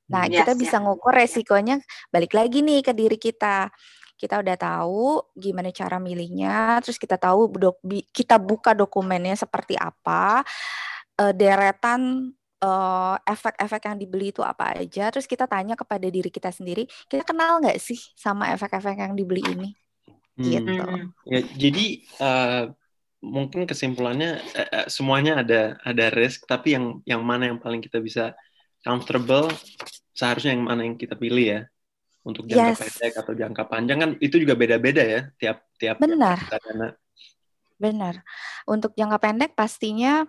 Nah, 0.07 0.27
yes, 0.27 0.43
kita 0.43 0.53
bisa 0.55 0.79
ngukur 0.79 1.11
resikonya 1.11 1.83
balik 2.11 2.35
lagi 2.35 2.63
nih 2.63 2.79
ke 2.83 2.95
diri 2.95 3.19
kita. 3.19 3.71
Kita 4.17 4.41
udah 4.41 4.57
tahu 4.57 5.21
gimana 5.37 5.69
cara 5.69 6.01
milihnya, 6.01 6.81
terus 6.81 6.97
kita 6.97 7.21
tahu 7.21 7.53
kita 8.09 8.41
buka 8.41 8.73
dokumennya 8.73 9.37
seperti 9.37 9.77
apa, 9.77 10.41
uh, 11.21 11.33
deretan 11.37 12.33
uh, 12.65 13.13
efek-efek 13.21 13.85
yang 13.85 13.97
dibeli 14.01 14.33
itu 14.33 14.41
apa 14.41 14.73
aja, 14.73 15.13
terus 15.13 15.29
kita 15.29 15.45
tanya 15.45 15.77
kepada 15.77 16.09
diri 16.09 16.33
kita 16.33 16.49
sendiri, 16.49 16.89
kita 17.05 17.21
kenal 17.21 17.61
nggak 17.61 17.77
sih 17.77 18.01
sama 18.17 18.49
efek-efek 18.57 18.97
yang 18.97 19.13
dibeli 19.13 19.45
ini? 19.45 19.69
Hmm. 20.33 20.45
Gitu. 20.49 20.73
Ya, 21.29 21.39
jadi 21.53 21.85
uh, 22.17 22.63
mungkin 23.21 23.69
kesimpulannya 23.69 24.41
uh, 24.41 24.87
semuanya 24.89 25.45
ada 25.45 25.77
ada 25.85 26.05
risk, 26.09 26.49
tapi 26.49 26.73
yang 26.73 27.05
yang 27.05 27.21
mana 27.21 27.53
yang 27.53 27.61
paling 27.61 27.85
kita 27.85 28.01
bisa 28.01 28.33
comfortable 28.87 29.51
seharusnya 30.15 30.55
yang 30.55 30.63
mana 30.63 30.87
yang 30.87 30.95
kita 30.95 31.19
pilih 31.19 31.43
ya 31.43 31.61
untuk 32.23 32.47
jangka 32.47 32.71
yes. 32.71 32.79
pendek 32.79 33.13
atau 33.19 33.33
jangka 33.35 33.63
panjang 33.67 33.97
kan 33.99 34.11
itu 34.23 34.35
juga 34.39 34.55
beda-beda 34.55 35.03
ya 35.03 35.21
tiap 35.35 35.67
tiap 35.75 35.99
benar 35.99 36.39
benar 37.75 38.23
untuk 38.63 38.95
jangka 38.95 39.19
pendek 39.19 39.51
pastinya 39.53 40.23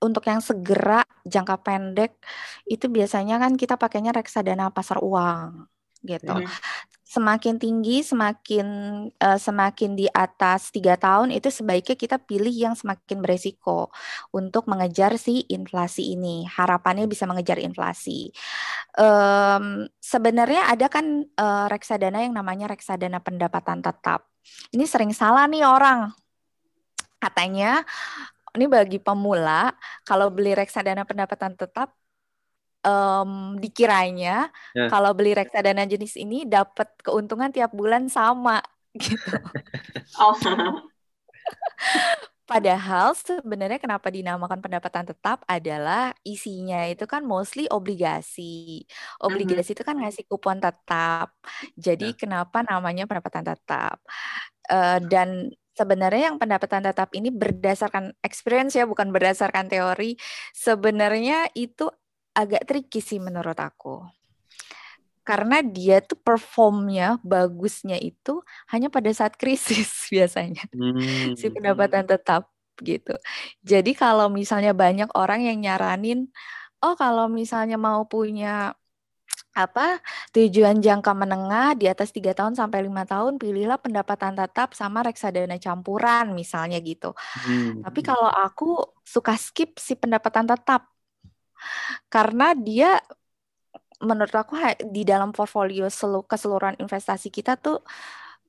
untuk 0.00 0.28
yang 0.28 0.44
segera 0.44 1.02
jangka 1.24 1.56
pendek 1.64 2.20
itu 2.68 2.86
biasanya 2.86 3.40
kan 3.40 3.56
kita 3.56 3.80
pakainya 3.80 4.12
reksadana 4.12 4.68
pasar 4.68 5.00
uang 5.00 5.64
gitu. 6.04 6.36
Mm. 6.36 6.48
Semakin 7.06 7.62
tinggi, 7.62 8.02
semakin 8.02 8.66
uh, 9.14 9.38
semakin 9.38 9.94
di 9.94 10.10
atas 10.10 10.74
tiga 10.74 10.98
tahun 10.98 11.30
itu 11.30 11.54
sebaiknya 11.54 11.94
kita 11.94 12.18
pilih 12.18 12.50
yang 12.50 12.74
semakin 12.74 13.22
beresiko 13.22 13.94
untuk 14.34 14.66
mengejar 14.66 15.14
si 15.14 15.46
inflasi 15.46 16.18
ini. 16.18 16.42
Harapannya 16.50 17.06
bisa 17.06 17.22
mengejar 17.30 17.62
inflasi. 17.62 18.34
Um, 18.98 19.86
sebenarnya 20.02 20.66
ada 20.66 20.90
kan 20.90 21.30
uh, 21.38 21.70
reksadana 21.70 22.26
yang 22.26 22.34
namanya 22.34 22.66
reksadana 22.66 23.22
pendapatan 23.22 23.86
tetap. 23.86 24.26
Ini 24.74 24.82
sering 24.82 25.14
salah 25.14 25.46
nih 25.46 25.62
orang. 25.62 26.10
Katanya 27.22 27.86
ini 28.58 28.66
bagi 28.66 28.98
pemula 28.98 29.70
kalau 30.02 30.26
beli 30.34 30.58
reksadana 30.58 31.06
pendapatan 31.06 31.54
tetap 31.54 31.94
um, 32.86 33.58
dikiranya 33.58 34.48
yeah. 34.72 34.86
kalau 34.86 35.10
beli 35.12 35.34
reksadana 35.34 35.82
jenis 35.90 36.14
ini 36.14 36.46
dapat 36.46 36.94
keuntungan 37.02 37.50
tiap 37.50 37.74
bulan 37.74 38.06
sama 38.06 38.62
gitu. 39.02 39.36
oh. 40.22 40.32
Padahal 42.46 43.10
sebenarnya 43.18 43.82
kenapa 43.82 44.06
dinamakan 44.06 44.62
pendapatan 44.62 45.02
tetap 45.02 45.42
adalah 45.50 46.14
isinya 46.22 46.86
itu 46.86 47.02
kan 47.02 47.26
mostly 47.26 47.66
obligasi. 47.66 48.86
Obligasi 49.18 49.50
mm 49.50 49.62
-hmm. 49.66 49.74
itu 49.74 49.82
kan 49.82 49.96
ngasih 49.98 50.24
kupon 50.30 50.62
tetap. 50.62 51.34
Jadi 51.74 52.14
yeah. 52.14 52.18
kenapa 52.18 52.62
namanya 52.62 53.10
pendapatan 53.10 53.50
tetap? 53.50 53.98
Uh, 54.70 55.02
dan 55.10 55.50
sebenarnya 55.74 56.30
yang 56.30 56.38
pendapatan 56.38 56.86
tetap 56.86 57.10
ini 57.18 57.34
berdasarkan 57.34 58.14
experience 58.22 58.78
ya, 58.78 58.86
bukan 58.86 59.10
berdasarkan 59.10 59.66
teori. 59.66 60.14
Sebenarnya 60.54 61.50
itu 61.58 61.90
agak 62.36 62.68
tricky 62.68 63.00
sih 63.00 63.16
menurut 63.16 63.56
aku. 63.56 64.04
Karena 65.26 65.64
dia 65.64 66.04
tuh 66.04 66.20
performnya 66.20 67.18
bagusnya 67.24 67.98
itu 67.98 68.44
hanya 68.70 68.92
pada 68.92 69.10
saat 69.10 69.34
krisis 69.34 69.88
biasanya. 70.14 70.68
Hmm. 70.70 71.34
Si 71.34 71.48
pendapatan 71.48 72.04
tetap 72.04 72.52
gitu. 72.84 73.16
Jadi 73.64 73.96
kalau 73.96 74.28
misalnya 74.28 74.76
banyak 74.76 75.08
orang 75.16 75.48
yang 75.48 75.58
nyaranin, 75.64 76.28
oh 76.84 76.94
kalau 76.94 77.26
misalnya 77.26 77.80
mau 77.80 78.04
punya 78.04 78.76
apa 79.56 80.04
tujuan 80.36 80.84
jangka 80.84 81.16
menengah 81.16 81.72
di 81.80 81.88
atas 81.88 82.12
tiga 82.12 82.36
tahun 82.36 82.52
sampai 82.52 82.84
lima 82.84 83.08
tahun 83.08 83.40
pilihlah 83.40 83.80
pendapatan 83.80 84.36
tetap 84.36 84.76
sama 84.76 85.00
reksadana 85.00 85.56
campuran 85.56 86.36
misalnya 86.36 86.76
gitu. 86.84 87.16
Hmm. 87.16 87.80
Tapi 87.80 88.00
kalau 88.04 88.28
aku 88.28 88.84
suka 89.00 89.32
skip 89.40 89.80
si 89.80 89.96
pendapatan 89.96 90.44
tetap 90.44 90.92
karena 92.08 92.52
dia 92.56 92.98
menurut 94.00 94.32
aku 94.32 94.60
di 94.92 95.02
dalam 95.08 95.32
portfolio 95.32 95.88
seluruh 95.88 96.28
keseluruhan 96.28 96.76
investasi 96.80 97.32
kita 97.32 97.56
tuh 97.56 97.80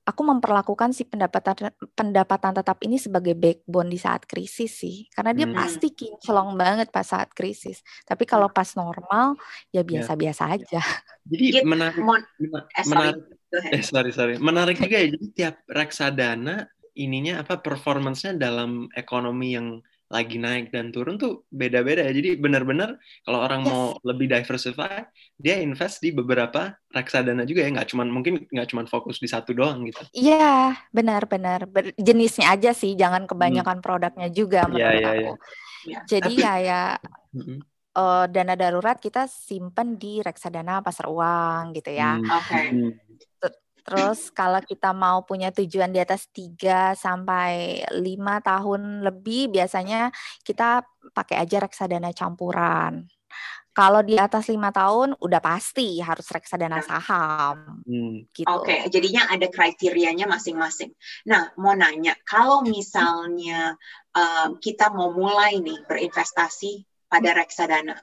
aku 0.08 0.22
memperlakukan 0.24 0.96
si 0.96 1.04
pendapatan 1.04 1.68
pendapatan 1.92 2.56
tetap 2.56 2.80
ini 2.80 2.96
sebagai 2.96 3.36
backbone 3.36 3.92
di 3.92 4.00
saat 4.00 4.24
krisis 4.24 4.72
sih. 4.72 5.04
Karena 5.12 5.36
dia 5.36 5.44
hmm. 5.44 5.56
pasti 5.56 5.92
kinclong 5.92 6.56
banget 6.56 6.88
pas 6.96 7.04
saat 7.04 7.36
krisis. 7.36 7.84
Tapi 8.08 8.24
kalau 8.24 8.48
pas 8.48 8.72
normal 8.80 9.36
ya, 9.76 9.84
ya. 9.84 9.88
biasa-biasa 9.88 10.44
ya. 10.48 10.56
aja. 10.56 10.82
Jadi 11.28 11.68
menarik 11.68 12.00
eh, 12.00 12.86
menarik. 12.88 13.24
Eh 13.52 13.84
sorry 13.84 14.16
sorry. 14.16 14.40
Menarik 14.40 14.80
juga 14.80 14.96
ya. 14.96 15.12
Jadi 15.12 15.28
tiap 15.36 15.56
reksadana 15.68 16.64
ininya 16.96 17.44
apa 17.44 17.60
performancenya 17.60 18.40
dalam 18.40 18.88
ekonomi 18.96 19.60
yang 19.60 19.84
lagi 20.08 20.40
naik 20.40 20.72
dan 20.72 20.96
turun 20.96 21.20
tuh 21.20 21.44
beda-beda 21.52 22.08
ya. 22.08 22.14
Jadi 22.16 22.40
benar-benar 22.40 22.96
kalau 23.28 23.40
orang 23.44 23.62
yes. 23.64 23.68
mau 23.68 23.84
lebih 24.08 24.28
diversify, 24.32 25.04
dia 25.36 25.60
invest 25.60 26.00
di 26.00 26.16
beberapa 26.16 26.72
reksadana 26.92 27.44
juga 27.44 27.68
ya, 27.68 27.70
nggak 27.76 27.90
cuma 27.92 28.08
mungkin 28.08 28.48
nggak 28.48 28.68
cuma 28.72 28.88
fokus 28.88 29.20
di 29.20 29.28
satu 29.28 29.52
doang 29.52 29.84
gitu. 29.86 30.00
Iya, 30.16 30.80
benar-benar 30.96 31.68
jenisnya 32.00 32.56
aja 32.56 32.72
sih, 32.72 32.96
jangan 32.96 33.28
kebanyakan 33.28 33.84
hmm. 33.84 33.86
produknya 33.86 34.28
juga 34.32 34.64
iya, 34.64 34.70
menurut 34.72 34.82
yeah, 34.82 34.96
yeah, 34.96 35.12
aku. 35.12 35.34
Yeah. 35.88 36.04
Jadi 36.08 36.34
Tapi, 36.36 36.44
kayak 36.44 36.92
uh, 37.96 38.26
dana 38.32 38.56
darurat 38.56 38.98
kita 39.00 39.28
simpen 39.28 40.00
di 40.00 40.24
reksadana 40.24 40.80
pasar 40.80 41.12
uang 41.12 41.76
gitu 41.76 41.92
ya. 41.92 42.16
Hmm. 42.16 42.32
Oke. 42.32 42.48
Okay. 42.48 42.66
Terus 43.88 44.30
kalau 44.40 44.60
kita 44.60 44.92
mau 44.92 45.24
punya 45.24 45.56
tujuan 45.56 45.96
di 45.96 46.04
atas 46.04 46.28
3 46.36 46.92
sampai 46.94 47.82
5 47.88 48.04
tahun 48.44 48.82
lebih 49.08 49.56
biasanya 49.56 50.12
kita 50.44 50.84
pakai 51.16 51.40
aja 51.40 51.64
reksadana 51.64 52.12
campuran. 52.12 53.08
Kalau 53.78 54.02
di 54.02 54.18
atas 54.18 54.50
lima 54.50 54.74
tahun 54.74 55.14
udah 55.22 55.38
pasti 55.38 56.02
harus 56.02 56.26
reksadana 56.34 56.82
saham. 56.82 57.86
Hmm. 57.86 58.26
Gitu. 58.34 58.50
Oke, 58.50 58.74
okay, 58.74 58.80
jadinya 58.90 59.30
ada 59.30 59.46
kriterianya 59.54 60.26
masing-masing. 60.26 60.98
Nah, 61.30 61.54
mau 61.62 61.78
nanya, 61.78 62.18
kalau 62.26 62.66
misalnya 62.66 63.78
uh, 64.18 64.58
kita 64.58 64.90
mau 64.90 65.14
mulai 65.14 65.62
nih 65.62 65.86
berinvestasi 65.86 66.90
pada 67.06 67.38
reksadana, 67.38 68.02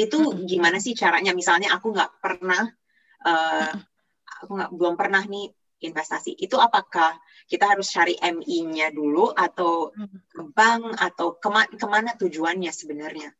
itu 0.00 0.32
gimana 0.48 0.80
sih 0.80 0.96
caranya? 0.96 1.36
Misalnya 1.36 1.76
aku 1.76 1.92
nggak 1.92 2.12
pernah 2.16 2.64
uh, 3.28 3.68
aku 4.40 4.50
nggak 4.56 4.70
belum 4.72 4.94
pernah 4.96 5.22
nih 5.26 5.52
investasi 5.82 6.38
itu 6.38 6.54
apakah 6.56 7.18
kita 7.50 7.66
harus 7.66 7.90
cari 7.90 8.14
MI-nya 8.16 8.94
dulu 8.94 9.34
atau 9.34 9.90
hmm. 9.90 10.30
ke 10.30 10.42
bank 10.54 10.82
atau 10.96 11.36
kema 11.36 11.66
ke 11.66 11.86
mana 11.90 12.14
tujuannya 12.14 12.70
sebenarnya? 12.70 13.34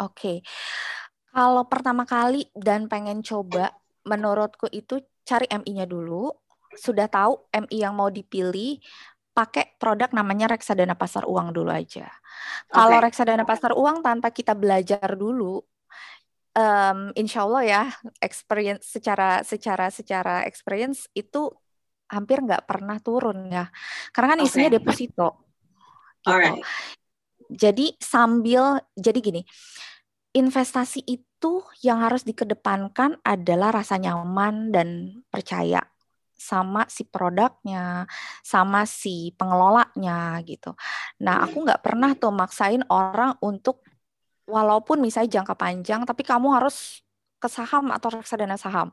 Oke, 0.00 0.12
okay. 0.12 0.38
kalau 1.32 1.64
pertama 1.68 2.04
kali 2.04 2.48
dan 2.52 2.88
pengen 2.88 3.24
coba, 3.24 3.72
menurutku 4.04 4.68
itu 4.72 5.00
cari 5.24 5.48
MI-nya 5.48 5.84
dulu. 5.88 6.32
Sudah 6.76 7.08
tahu 7.08 7.48
MI 7.56 7.88
yang 7.88 7.96
mau 7.96 8.12
dipilih, 8.12 8.76
pakai 9.32 9.76
produk 9.80 10.12
namanya 10.12 10.52
reksadana 10.52 10.96
pasar 10.96 11.24
uang 11.24 11.56
dulu 11.56 11.72
aja. 11.72 12.08
Kalau 12.68 13.00
reksadana 13.00 13.48
pasar 13.48 13.72
uang 13.72 14.04
tanpa 14.04 14.28
kita 14.32 14.52
belajar 14.52 15.16
dulu, 15.16 15.64
um, 16.56 17.12
insya 17.12 17.44
Allah 17.44 17.62
ya 17.62 17.82
experience 18.24 18.88
secara 18.88 19.44
secara 19.44 19.92
secara 19.92 20.42
experience 20.48 21.06
itu 21.12 21.52
hampir 22.08 22.40
nggak 22.40 22.64
pernah 22.64 22.96
turun 23.02 23.52
ya 23.52 23.68
karena 24.16 24.34
kan 24.34 24.40
isinya 24.42 24.70
okay. 24.72 24.76
deposito 24.80 25.28
gitu. 26.24 26.26
Alright. 26.26 26.58
jadi 27.46 27.86
sambil 28.02 28.82
jadi 28.96 29.18
gini 29.20 29.42
investasi 30.34 31.04
itu 31.06 31.52
yang 31.84 32.02
harus 32.02 32.26
dikedepankan 32.26 33.20
adalah 33.22 33.70
rasa 33.70 33.96
nyaman 33.96 34.74
dan 34.74 34.88
percaya 35.32 35.80
sama 36.36 36.84
si 36.92 37.08
produknya, 37.08 38.04
sama 38.44 38.84
si 38.84 39.32
pengelolanya 39.40 40.36
gitu. 40.44 40.76
Nah, 41.24 41.48
aku 41.48 41.64
nggak 41.64 41.80
pernah 41.80 42.12
tuh 42.12 42.28
maksain 42.28 42.84
orang 42.92 43.40
untuk 43.40 43.80
walaupun 44.46 45.02
misalnya 45.02 45.42
jangka 45.42 45.54
panjang, 45.58 46.06
tapi 46.06 46.22
kamu 46.22 46.54
harus 46.56 47.02
ke 47.36 47.48
saham 47.52 47.92
atau 47.92 48.08
reksadana 48.08 48.56
saham. 48.56 48.88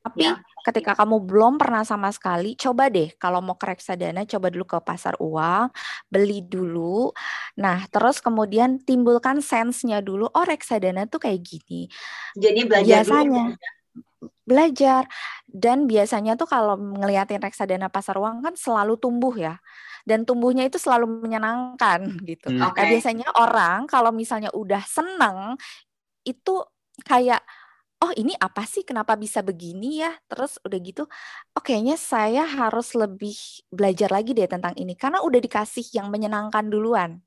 Tapi 0.00 0.24
ya. 0.24 0.40
ketika 0.64 0.96
kamu 0.96 1.28
belum 1.28 1.60
pernah 1.60 1.84
sama 1.84 2.08
sekali, 2.08 2.56
coba 2.56 2.88
deh 2.88 3.12
kalau 3.20 3.44
mau 3.44 3.54
ke 3.60 3.68
reksadana, 3.68 4.24
coba 4.24 4.48
dulu 4.48 4.64
ke 4.64 4.78
pasar 4.80 5.14
uang, 5.20 5.68
beli 6.08 6.40
dulu. 6.40 7.12
Nah, 7.60 7.84
terus 7.92 8.24
kemudian 8.24 8.80
timbulkan 8.80 9.44
sense-nya 9.44 10.00
dulu, 10.00 10.26
oh 10.32 10.44
reksadana 10.44 11.04
tuh 11.04 11.20
kayak 11.20 11.40
gini. 11.44 11.86
Jadi 12.34 12.60
belajar 12.64 13.04
Biasanya. 13.04 13.44
Dulu. 13.52 13.70
Belajar. 14.42 15.02
Dan 15.46 15.84
biasanya 15.84 16.34
tuh 16.34 16.48
kalau 16.48 16.80
ngeliatin 16.80 17.44
reksadana 17.44 17.92
pasar 17.92 18.16
uang 18.16 18.40
kan 18.40 18.56
selalu 18.56 18.96
tumbuh 18.96 19.36
ya. 19.36 19.60
Dan 20.08 20.26
tumbuhnya 20.28 20.66
itu 20.66 20.78
selalu 20.80 21.24
menyenangkan 21.24 22.06
gitu. 22.26 22.50
Hmm. 22.50 22.72
Nah, 22.74 22.86
biasanya 22.88 23.28
orang 23.38 23.86
kalau 23.86 24.10
misalnya 24.14 24.50
udah 24.54 24.82
seneng 24.86 25.56
itu 26.26 26.62
kayak 27.06 27.42
oh 28.02 28.12
ini 28.18 28.34
apa 28.38 28.66
sih 28.66 28.82
kenapa 28.86 29.14
bisa 29.18 29.40
begini 29.46 30.02
ya 30.02 30.12
terus 30.30 30.58
udah 30.66 30.78
gitu 30.82 31.02
oh 31.54 31.62
kayaknya 31.62 31.96
saya 31.98 32.42
harus 32.46 32.94
lebih 32.98 33.34
belajar 33.70 34.10
lagi 34.10 34.34
deh 34.34 34.46
tentang 34.50 34.74
ini 34.78 34.94
karena 34.98 35.22
udah 35.22 35.40
dikasih 35.42 35.86
yang 35.98 36.10
menyenangkan 36.10 36.66
duluan 36.70 37.22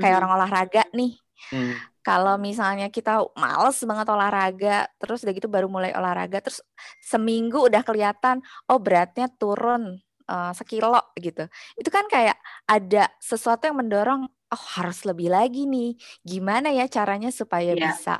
kayak 0.00 0.16
Mhm. 0.16 0.20
orang 0.24 0.32
olahraga 0.40 0.82
nih 0.96 1.16
Hmm. 1.52 1.84
kalau 2.04 2.36
misalnya 2.36 2.92
kita 2.92 3.24
males 3.36 3.80
banget 3.84 4.06
olahraga 4.12 4.88
terus 5.00 5.24
udah 5.24 5.34
gitu 5.36 5.48
baru 5.48 5.68
mulai 5.72 5.92
olahraga 5.96 6.40
terus 6.44 6.60
seminggu 7.00 7.64
udah 7.68 7.80
kelihatan 7.84 8.44
oh 8.68 8.78
beratnya 8.80 9.28
turun 9.40 10.03
eh, 10.28 10.52
sekilo 10.56 11.14
gitu 11.20 11.44
itu 11.76 11.90
kan 11.92 12.04
kayak 12.08 12.36
ada 12.68 13.08
sesuatu 13.20 13.68
yang 13.68 13.78
mendorong 13.80 14.24
oh 14.28 14.64
harus 14.78 15.02
lebih 15.04 15.28
lagi 15.32 15.64
nih 15.68 15.96
gimana 16.22 16.70
ya 16.72 16.88
caranya 16.88 17.28
supaya 17.34 17.72
Iya. 17.74 17.84
bisa 17.90 18.14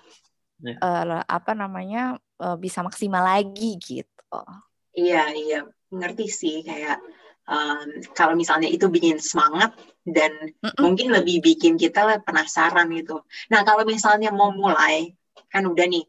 Iya. 0.64 0.77
eh, 0.81 1.23
apa 1.29 1.53
namanya 1.53 2.17
eh, 2.40 2.57
bisa 2.61 2.81
maksimal 2.85 3.23
lagi 3.25 3.77
gitu 3.81 4.38
Iya, 4.95 5.35
iya, 5.35 5.61
ngerti 5.90 6.27
sih 6.31 6.62
kayak 6.62 7.03
um, 7.51 7.87
kalau 8.14 8.38
misalnya 8.38 8.71
itu 8.71 8.87
bikin 8.87 9.19
semangat 9.19 9.75
dan 10.07 10.55
Mm-mm. 10.62 10.79
mungkin 10.79 11.11
lebih 11.11 11.43
bikin 11.43 11.75
kita 11.75 12.23
penasaran 12.23 12.87
gitu. 12.95 13.27
Nah, 13.51 13.67
kalau 13.67 13.83
misalnya 13.83 14.31
mau 14.31 14.55
mulai, 14.55 15.11
kan 15.51 15.67
udah 15.67 15.87
nih. 15.90 16.07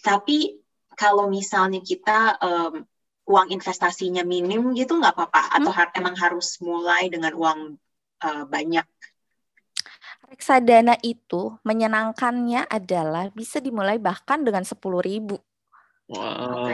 Tapi 0.00 0.56
kalau 0.96 1.28
misalnya 1.28 1.84
kita 1.84 2.40
um, 2.40 2.84
uang 3.30 3.54
investasinya 3.54 4.26
minim 4.26 4.74
gitu 4.74 4.98
nggak 4.98 5.14
apa-apa 5.14 5.62
atau 5.62 5.70
har- 5.70 5.94
emang 5.94 6.18
harus 6.18 6.58
mulai 6.58 7.06
dengan 7.06 7.30
uang 7.38 7.60
uh, 8.26 8.44
banyak. 8.50 8.84
reksadana 10.30 10.94
itu 11.02 11.58
menyenangkannya 11.66 12.62
adalah 12.70 13.34
bisa 13.34 13.58
dimulai 13.58 13.98
bahkan 13.98 14.46
dengan 14.46 14.62
sepuluh 14.62 15.02
ribu 15.02 15.38
Wow. 16.10 16.66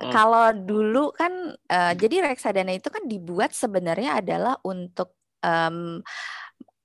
Oh. 0.00 0.10
Kalau 0.14 0.54
dulu 0.54 1.12
kan, 1.12 1.52
eh, 1.68 1.92
jadi 1.98 2.24
reksadana 2.30 2.72
itu 2.72 2.88
kan 2.88 3.04
dibuat 3.04 3.52
sebenarnya 3.52 4.22
adalah 4.22 4.56
untuk 4.64 5.12
em, 5.44 6.00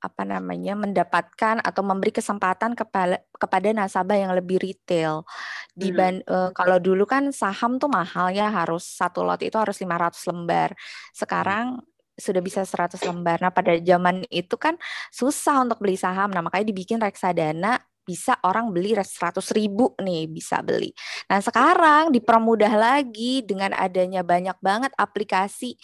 apa 0.06 0.22
namanya 0.22 0.78
mendapatkan 0.78 1.66
atau 1.66 1.82
memberi 1.82 2.14
kesempatan 2.14 2.78
kepada 2.78 3.26
kepada 3.34 3.68
nasabah 3.74 4.18
yang 4.22 4.32
lebih 4.38 4.62
retail. 4.62 5.26
Diban, 5.74 6.22
eh, 6.22 6.50
kalau 6.54 6.78
dulu 6.78 7.10
kan 7.10 7.34
saham 7.34 7.82
tuh 7.82 7.90
mahal 7.90 8.30
ya 8.30 8.54
harus 8.54 8.86
satu 8.86 9.26
lot 9.26 9.42
itu 9.42 9.58
harus 9.58 9.82
500 9.82 10.22
lembar. 10.30 10.78
Sekarang 11.10 11.82
sudah 12.16 12.40
bisa 12.40 12.64
100 12.64 13.02
lembar. 13.04 13.44
Nah, 13.44 13.52
pada 13.52 13.76
zaman 13.76 14.24
itu 14.32 14.56
kan 14.56 14.80
susah 15.12 15.68
untuk 15.68 15.84
beli 15.84 16.00
saham. 16.00 16.32
Nah, 16.32 16.40
makanya 16.46 16.72
dibikin 16.72 17.02
reksadana 17.02 17.76
bisa 18.06 18.38
orang 18.46 18.70
beli 18.70 18.94
100 18.94 19.50
ribu 19.52 19.98
nih 19.98 20.30
bisa 20.30 20.62
beli. 20.62 20.94
Nah, 21.28 21.42
sekarang 21.42 22.14
dipermudah 22.14 22.72
lagi 22.72 23.42
dengan 23.42 23.74
adanya 23.74 24.22
banyak 24.22 24.56
banget 24.62 24.94
aplikasi 24.96 25.76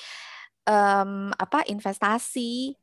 em, 0.70 1.34
apa 1.36 1.66
investasi 1.66 2.78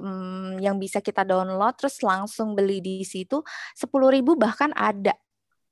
em, 0.00 0.58
yang 0.62 0.76
bisa 0.78 0.98
kita 1.02 1.22
download 1.22 1.74
terus 1.78 2.00
langsung 2.02 2.54
beli 2.54 2.80
di 2.82 3.02
situ 3.06 3.42
10.000 3.74 4.34
bahkan 4.34 4.70
ada 4.74 5.14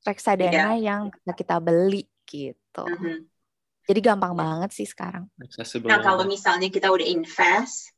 reksadana 0.03 0.75
yang 0.79 1.09
bisa 1.11 1.33
kita 1.33 1.57
beli 1.63 2.07
gitu. 2.27 2.85
Mhm. 2.85 3.29
Jadi 3.83 4.01
gampang 4.03 4.35
banget 4.35 4.71
sih 4.71 4.87
sekarang. 4.87 5.27
Nah, 5.87 5.99
kalau 6.03 6.23
misalnya 6.23 6.71
kita 6.71 6.87
udah 6.87 7.07
invest, 7.07 7.91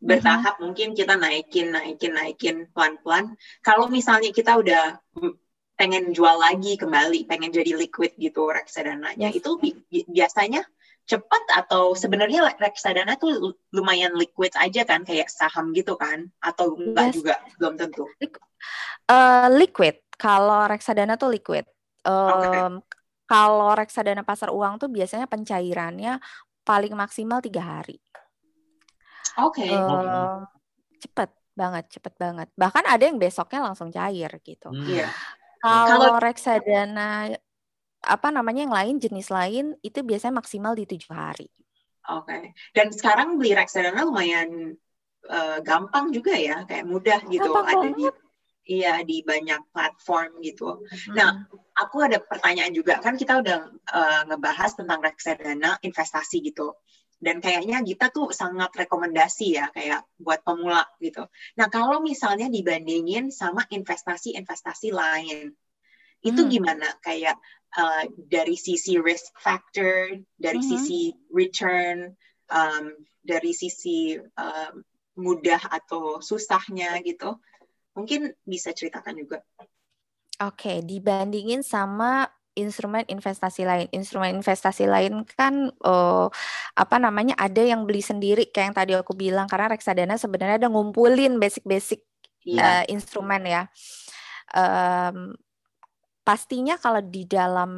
bertahap 0.00 0.60
mungkin 0.60 0.96
kita 0.96 1.16
naikin, 1.16 1.72
naikin, 1.72 2.12
naikin 2.16 2.56
pelan-pelan. 2.72 3.36
Kalau 3.60 3.88
misalnya 3.88 4.32
kita 4.32 4.56
udah 4.56 5.00
mm, 5.16 5.34
pengen 5.76 6.12
jual 6.12 6.36
lagi 6.36 6.76
kembali, 6.76 7.24
pengen 7.24 7.52
jadi 7.52 7.72
liquid 7.76 8.16
gitu 8.20 8.48
reksadananya, 8.48 9.32
Yes. 9.32 9.40
itu 9.40 9.50
bi- 9.60 9.80
bi- 9.88 10.08
biasanya 10.08 10.64
cepat 11.10 11.42
atau 11.58 11.98
sebenarnya 11.98 12.46
reksadana 12.62 13.18
tuh 13.18 13.34
lu- 13.34 13.58
lumayan 13.74 14.14
liquid 14.14 14.54
aja 14.54 14.86
kan, 14.86 15.02
kayak 15.02 15.26
saham 15.26 15.74
gitu 15.74 15.98
kan? 15.98 16.30
Atau 16.38 16.78
enggak 16.78 17.10
Yes. 17.10 17.14
juga, 17.18 17.34
belum 17.58 17.74
tentu. 17.74 18.06
Eh, 19.10 19.48
liquid, 19.58 20.06
kalau 20.14 20.70
reksadana 20.70 21.18
tuh 21.18 21.34
liquid. 21.34 21.66
Oke. 22.06 22.46
Em, 22.54 22.78
Kalau 23.30 23.70
reksadana 23.78 24.26
pasar 24.26 24.50
uang 24.50 24.82
tuh 24.82 24.90
biasanya 24.90 25.30
pencairannya 25.30 26.18
paling 26.66 26.90
maksimal 26.98 27.38
tiga 27.38 27.62
hari. 27.62 27.94
Oke. 29.38 29.62
Eh, 29.62 30.34
cepet 30.98 31.30
banget, 31.54 31.84
cepet 31.94 32.14
banget. 32.18 32.50
Bahkan 32.58 32.90
ada 32.90 33.02
yang 33.06 33.22
besoknya 33.22 33.62
langsung 33.62 33.94
cair 33.94 34.34
gitu. 34.42 34.74
Hmm. 34.74 34.82
Iya. 34.82 35.06
Kalau 35.62 36.18
reksadana 36.18 37.30
apa 38.02 38.28
namanya 38.32 38.64
yang 38.66 38.74
lain 38.74 38.96
jenis 39.00 39.28
lain 39.30 39.76
itu 39.84 40.00
biasanya 40.04 40.40
maksimal 40.40 40.72
di 40.76 40.84
tujuh 40.88 41.12
hari. 41.12 41.48
Oke. 42.10 42.56
Dan 42.74 42.90
sekarang 42.90 43.36
beli 43.38 43.52
reksadana 43.54 44.02
lumayan 44.08 44.74
eh, 45.28 45.58
gampang 45.62 46.10
juga 46.10 46.32
ya, 46.34 46.64
kayak 46.68 46.84
mudah 46.88 47.20
gitu. 47.28 47.44
Gampang 47.44 47.66
Ada 47.68 47.88
di 47.92 48.04
banget. 48.08 48.14
iya 48.70 48.92
di 49.04 49.16
banyak 49.26 49.60
platform 49.74 50.40
gitu. 50.46 50.80
Mm-mm. 50.80 51.14
Nah, 51.18 51.30
aku 51.76 51.96
ada 52.06 52.18
pertanyaan 52.22 52.72
juga 52.72 52.98
kan 53.04 53.14
kita 53.20 53.40
udah 53.44 53.58
eh, 53.70 54.20
ngebahas 54.28 54.70
tentang 54.80 55.00
reksadana 55.04 55.76
investasi 55.84 56.40
gitu. 56.50 56.72
Dan 57.20 57.36
kayaknya 57.44 57.84
kita 57.84 58.08
tuh 58.16 58.32
sangat 58.32 58.72
rekomendasi 58.72 59.60
ya 59.60 59.68
kayak 59.76 60.08
buat 60.16 60.40
pemula 60.40 60.88
gitu. 61.04 61.28
Nah, 61.60 61.68
kalau 61.68 62.00
misalnya 62.00 62.48
dibandingin 62.48 63.28
sama 63.28 63.68
investasi-investasi 63.68 64.88
lain, 64.88 65.52
itu 66.24 66.40
Hmm. 66.40 66.52
gimana? 66.52 66.88
Kayak 67.04 67.36
eh, 67.70 68.04
dari 68.26 68.58
sisi 68.58 68.98
risk 68.98 69.30
factor, 69.38 70.18
dari 70.34 70.58
Mhm. 70.58 70.66
sisi 70.66 71.00
return, 71.30 72.10
um, 72.50 72.94
dari 73.22 73.52
sisi 73.52 74.16
um, 74.18 74.82
mudah 75.20 75.60
atau 75.70 76.18
susahnya 76.18 76.98
gitu. 77.04 77.36
Mungkin 77.94 78.32
bisa 78.42 78.72
ceritakan 78.72 79.14
juga. 79.18 79.38
Oke, 80.40 80.80
dibandingin 80.80 81.60
sama 81.60 82.24
instrumen 82.56 83.04
investasi 83.06 83.62
lain. 83.68 83.86
Instrumen 83.92 84.40
investasi 84.40 84.88
lain 84.88 85.22
kan 85.36 85.68
eh, 85.68 86.26
apa 86.74 86.96
namanya 86.96 87.36
ada 87.36 87.60
yang 87.60 87.84
beli 87.84 88.00
sendiri 88.00 88.48
kayak 88.48 88.72
yang 88.72 88.76
tadi 88.76 88.92
aku 88.96 89.12
bilang 89.12 89.46
karena 89.46 89.70
reksadana 89.70 90.16
sebenarnya 90.16 90.66
ada 90.66 90.68
ngumpulin 90.72 91.36
basic-basic 91.36 92.00
Iya. 92.40 92.82
eh, 92.82 92.84
instrumen 92.88 93.44
ya. 93.44 93.62
Em, 94.56 95.36
pastinya 96.30 96.78
kalau 96.78 97.02
di 97.02 97.26
dalam 97.26 97.72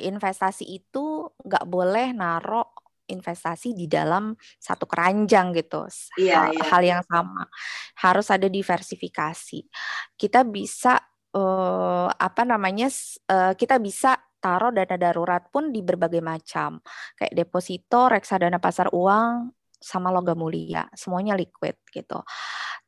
investasi 0.00 0.64
itu 0.64 1.28
nggak 1.44 1.68
boleh 1.68 2.16
naruh 2.16 2.64
investasi 3.04 3.76
di 3.76 3.84
dalam 3.84 4.32
satu 4.56 4.88
keranjang 4.88 5.52
gitu. 5.52 5.84
Iya, 6.16 6.48
hal, 6.48 6.48
iya. 6.56 6.64
hal 6.72 6.82
yang 6.88 7.02
sama. 7.04 7.44
Harus 8.00 8.32
ada 8.32 8.48
diversifikasi. 8.48 9.68
Kita 10.16 10.40
bisa 10.48 10.96
eh, 11.36 12.08
apa 12.08 12.42
namanya? 12.48 12.88
eh, 13.28 13.52
kita 13.60 13.76
bisa 13.76 14.16
taruh 14.40 14.72
dana 14.72 14.96
darurat 14.96 15.44
pun 15.52 15.68
di 15.68 15.84
berbagai 15.84 16.24
macam. 16.24 16.80
Kayak 17.20 17.44
deposito, 17.44 18.08
reksadana 18.08 18.56
pasar 18.56 18.88
uang, 18.88 19.52
sama 19.76 20.08
logam 20.08 20.40
mulia, 20.40 20.88
semuanya 20.96 21.36
liquid 21.36 21.76
gitu. 21.92 22.24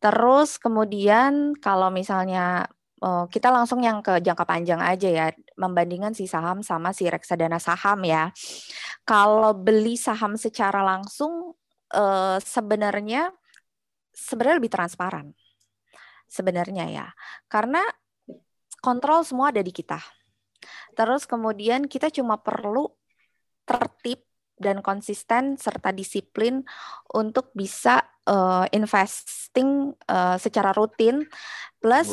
Terus 0.01 0.57
kemudian 0.57 1.53
kalau 1.61 1.93
misalnya 1.93 2.65
eh, 3.05 3.25
kita 3.29 3.53
langsung 3.53 3.85
yang 3.85 4.01
ke 4.01 4.25
jangka 4.25 4.45
panjang 4.49 4.81
aja 4.81 5.09
ya, 5.13 5.27
membandingkan 5.61 6.17
si 6.17 6.25
saham 6.25 6.65
sama 6.65 6.97
si 6.97 7.05
reksadana 7.07 7.61
saham 7.61 8.01
ya. 8.09 8.33
Kalau 9.05 9.53
beli 9.53 10.01
saham 10.01 10.41
secara 10.41 10.81
langsung 10.81 11.53
eh, 11.93 12.39
sebenarnya 12.41 13.29
sebenarnya 14.15 14.59
lebih 14.63 14.73
transparan. 14.73 15.35
Sebenarnya 16.31 16.85
ya. 16.89 17.07
Karena 17.51 17.83
kontrol 18.81 19.27
semua 19.27 19.51
ada 19.53 19.61
di 19.61 19.71
kita. 19.75 20.01
Terus 20.97 21.29
kemudian 21.29 21.91
kita 21.91 22.09
cuma 22.09 22.41
perlu 22.41 22.89
tertib 23.65 24.23
dan 24.65 24.81
konsisten 24.81 25.61
serta 25.61 25.93
disiplin 25.93 26.65
untuk 27.13 27.53
bisa 27.53 28.01
eh, 28.25 28.67
investing 28.73 29.93
eh, 30.09 30.37
secara 30.41 30.73
rutin. 30.73 31.21
Plus 31.77 32.09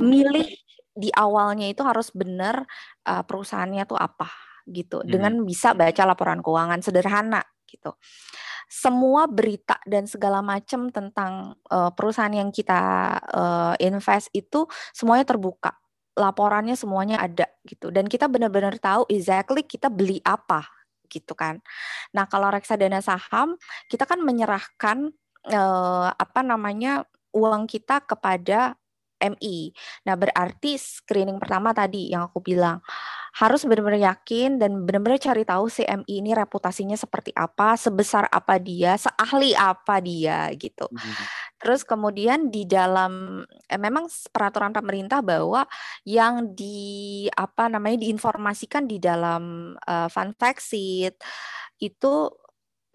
milih 0.00 0.48
di 0.96 1.12
awalnya 1.12 1.68
itu 1.68 1.84
harus 1.84 2.08
benar 2.16 2.64
eh, 3.04 3.22
perusahaannya 3.22 3.84
tuh 3.84 4.00
apa 4.00 4.28
gitu. 4.70 5.02
Hmm. 5.02 5.08
dengan 5.10 5.32
bisa 5.44 5.74
baca 5.74 6.02
laporan 6.06 6.40
keuangan 6.40 6.80
sederhana 6.80 7.42
gitu. 7.66 7.94
Semua 8.70 9.26
berita 9.26 9.82
dan 9.82 10.06
segala 10.06 10.42
macam 10.42 10.90
tentang 10.94 11.58
eh, 11.70 11.90
perusahaan 11.94 12.32
yang 12.32 12.50
kita 12.54 12.80
eh, 13.30 13.74
invest 13.86 14.30
itu 14.34 14.66
semuanya 14.94 15.26
terbuka. 15.26 15.74
Laporannya 16.18 16.74
semuanya 16.74 17.22
ada 17.22 17.46
gitu. 17.66 17.88
Dan 17.94 18.10
kita 18.10 18.26
benar-benar 18.26 18.78
tahu 18.82 19.06
exactly 19.10 19.62
kita 19.62 19.88
beli 19.88 20.18
apa 20.26 20.79
gitu 21.10 21.34
kan. 21.34 21.58
Nah, 22.14 22.24
kalau 22.30 22.48
reksadana 22.48 23.02
saham 23.02 23.58
kita 23.90 24.06
kan 24.08 24.22
menyerahkan 24.22 25.10
eh, 25.50 26.08
apa 26.14 26.40
namanya 26.46 27.04
uang 27.34 27.66
kita 27.70 28.02
kepada 28.06 28.79
MI. 29.20 29.70
Nah, 30.08 30.16
berarti 30.16 30.80
screening 30.80 31.36
pertama 31.36 31.76
tadi 31.76 32.10
yang 32.10 32.26
aku 32.26 32.40
bilang 32.40 32.80
harus 33.30 33.62
benar-benar 33.62 34.16
yakin 34.16 34.58
dan 34.58 34.82
benar-benar 34.82 35.22
cari 35.22 35.46
tahu 35.46 35.70
si 35.70 35.86
MI 35.86 36.18
ini 36.18 36.34
reputasinya 36.34 36.98
seperti 36.98 37.30
apa, 37.36 37.78
sebesar 37.78 38.26
apa 38.26 38.58
dia, 38.58 38.98
seahli 38.98 39.54
apa 39.54 40.02
dia 40.02 40.50
gitu. 40.58 40.90
Hmm. 40.90 41.14
Terus 41.60 41.84
kemudian 41.84 42.48
di 42.48 42.64
dalam 42.64 43.44
eh, 43.68 43.76
memang 43.76 44.08
peraturan 44.32 44.72
pemerintah 44.72 45.20
bahwa 45.20 45.68
yang 46.08 46.56
di 46.56 47.28
apa 47.36 47.68
namanya 47.68 48.00
diinformasikan 48.00 48.88
di 48.88 48.96
dalam 48.96 49.76
uh, 49.76 50.08
fun 50.08 50.32
fact 50.34 50.64
sheet 50.64 51.20
itu 51.76 52.12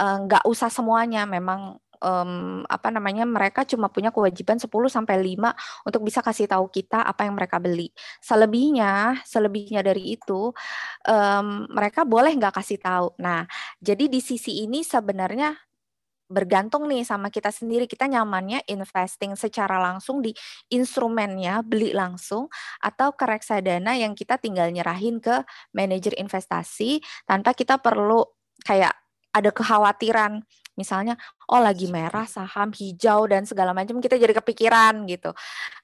eh, 0.01 0.17
nggak 0.25 0.43
uh, 0.43 0.51
usah 0.51 0.73
semuanya 0.73 1.29
memang 1.29 1.77
um, 2.05 2.61
apa 2.69 2.93
namanya 2.93 3.25
mereka 3.25 3.65
cuma 3.65 3.89
punya 3.89 4.13
kewajiban 4.13 4.61
10 4.61 4.69
sampai 4.69 5.17
5 5.17 5.89
untuk 5.89 6.01
bisa 6.05 6.21
kasih 6.21 6.45
tahu 6.45 6.69
kita 6.69 7.01
apa 7.01 7.25
yang 7.25 7.33
mereka 7.33 7.57
beli. 7.57 7.89
Selebihnya, 8.21 9.25
selebihnya 9.25 9.81
dari 9.81 10.13
itu 10.13 10.53
um, 11.09 11.47
mereka 11.73 12.05
boleh 12.05 12.29
nggak 12.37 12.61
kasih 12.61 12.77
tahu. 12.77 13.17
Nah, 13.17 13.49
jadi 13.81 14.05
di 14.05 14.21
sisi 14.21 14.61
ini 14.61 14.85
sebenarnya 14.85 15.57
bergantung 16.25 16.89
nih 16.89 17.05
sama 17.05 17.29
kita 17.29 17.53
sendiri 17.53 17.85
kita 17.85 18.09
nyamannya 18.09 18.65
investing 18.65 19.37
secara 19.37 19.77
langsung 19.77 20.25
di 20.25 20.33
instrumennya 20.73 21.61
beli 21.61 21.93
langsung 21.93 22.49
atau 22.81 23.13
ke 23.13 23.29
reksadana 23.29 23.93
yang 23.93 24.17
kita 24.17 24.41
tinggal 24.41 24.73
nyerahin 24.73 25.21
ke 25.21 25.45
manajer 25.77 26.17
investasi 26.17 26.97
tanpa 27.29 27.53
kita 27.53 27.77
perlu 27.77 28.25
kayak 28.65 28.97
ada 29.35 29.51
kekhawatiran 29.53 30.41
misalnya 30.75 31.15
oh 31.49 31.59
lagi 31.59 31.87
merah 31.87 32.27
saham 32.27 32.71
hijau 32.71 33.25
dan 33.27 33.47
segala 33.47 33.71
macam 33.71 33.97
kita 34.03 34.19
jadi 34.19 34.35
kepikiran 34.35 35.07
gitu 35.07 35.31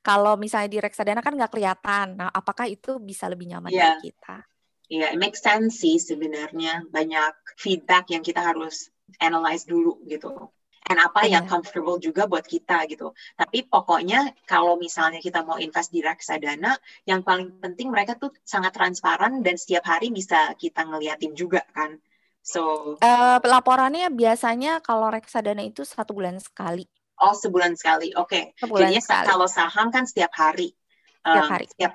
kalau 0.04 0.36
misalnya 0.36 0.70
di 0.72 0.80
reksadana 0.80 1.24
kan 1.24 1.36
nggak 1.36 1.52
kelihatan 1.52 2.20
nah 2.20 2.30
apakah 2.30 2.68
itu 2.68 3.00
bisa 3.00 3.32
lebih 3.32 3.52
nyaman 3.52 3.72
yeah. 3.72 3.98
bagi 3.98 4.12
kita 4.12 4.46
Iya, 4.92 5.08
yeah, 5.08 5.10
it 5.16 5.20
makes 5.24 5.40
sense 5.40 5.80
sih 5.80 5.96
sebenarnya 5.96 6.84
banyak 6.92 7.32
feedback 7.56 8.12
yang 8.12 8.20
kita 8.28 8.44
harus 8.44 8.92
analyze 9.24 9.64
dulu 9.64 10.04
gitu. 10.04 10.52
And 10.92 11.00
apa 11.00 11.24
yeah. 11.24 11.40
yang 11.40 11.48
comfortable 11.48 11.96
juga 11.96 12.28
buat 12.28 12.44
kita 12.44 12.84
gitu. 12.92 13.16
Tapi 13.40 13.72
pokoknya 13.72 14.36
kalau 14.44 14.76
misalnya 14.76 15.24
kita 15.24 15.48
mau 15.48 15.56
invest 15.56 15.96
di 15.96 16.04
reksadana, 16.04 16.76
yang 17.08 17.24
paling 17.24 17.64
penting 17.64 17.88
mereka 17.88 18.20
tuh 18.20 18.36
sangat 18.44 18.76
transparan 18.76 19.40
dan 19.40 19.56
setiap 19.56 19.88
hari 19.88 20.12
bisa 20.12 20.52
kita 20.60 20.84
ngeliatin 20.84 21.40
juga 21.40 21.64
kan. 21.72 21.96
So 22.42 22.96
uh, 23.00 23.38
laporannya 23.42 24.10
biasanya 24.10 24.82
kalau 24.82 25.14
reksadana 25.14 25.62
itu 25.62 25.86
satu 25.86 26.18
bulan 26.18 26.42
sekali. 26.42 26.90
Oh 27.22 27.38
sebulan 27.38 27.78
sekali, 27.78 28.18
oke. 28.18 28.58
Okay. 28.58 28.58
Jadi 28.66 28.98
sekali. 28.98 29.26
kalau 29.30 29.46
saham 29.46 29.94
kan 29.94 30.10
setiap 30.10 30.34
hari. 30.34 30.74
Setiap 31.22 31.46
um, 31.46 31.52
hari. 31.54 31.66
Setiap 31.70 31.94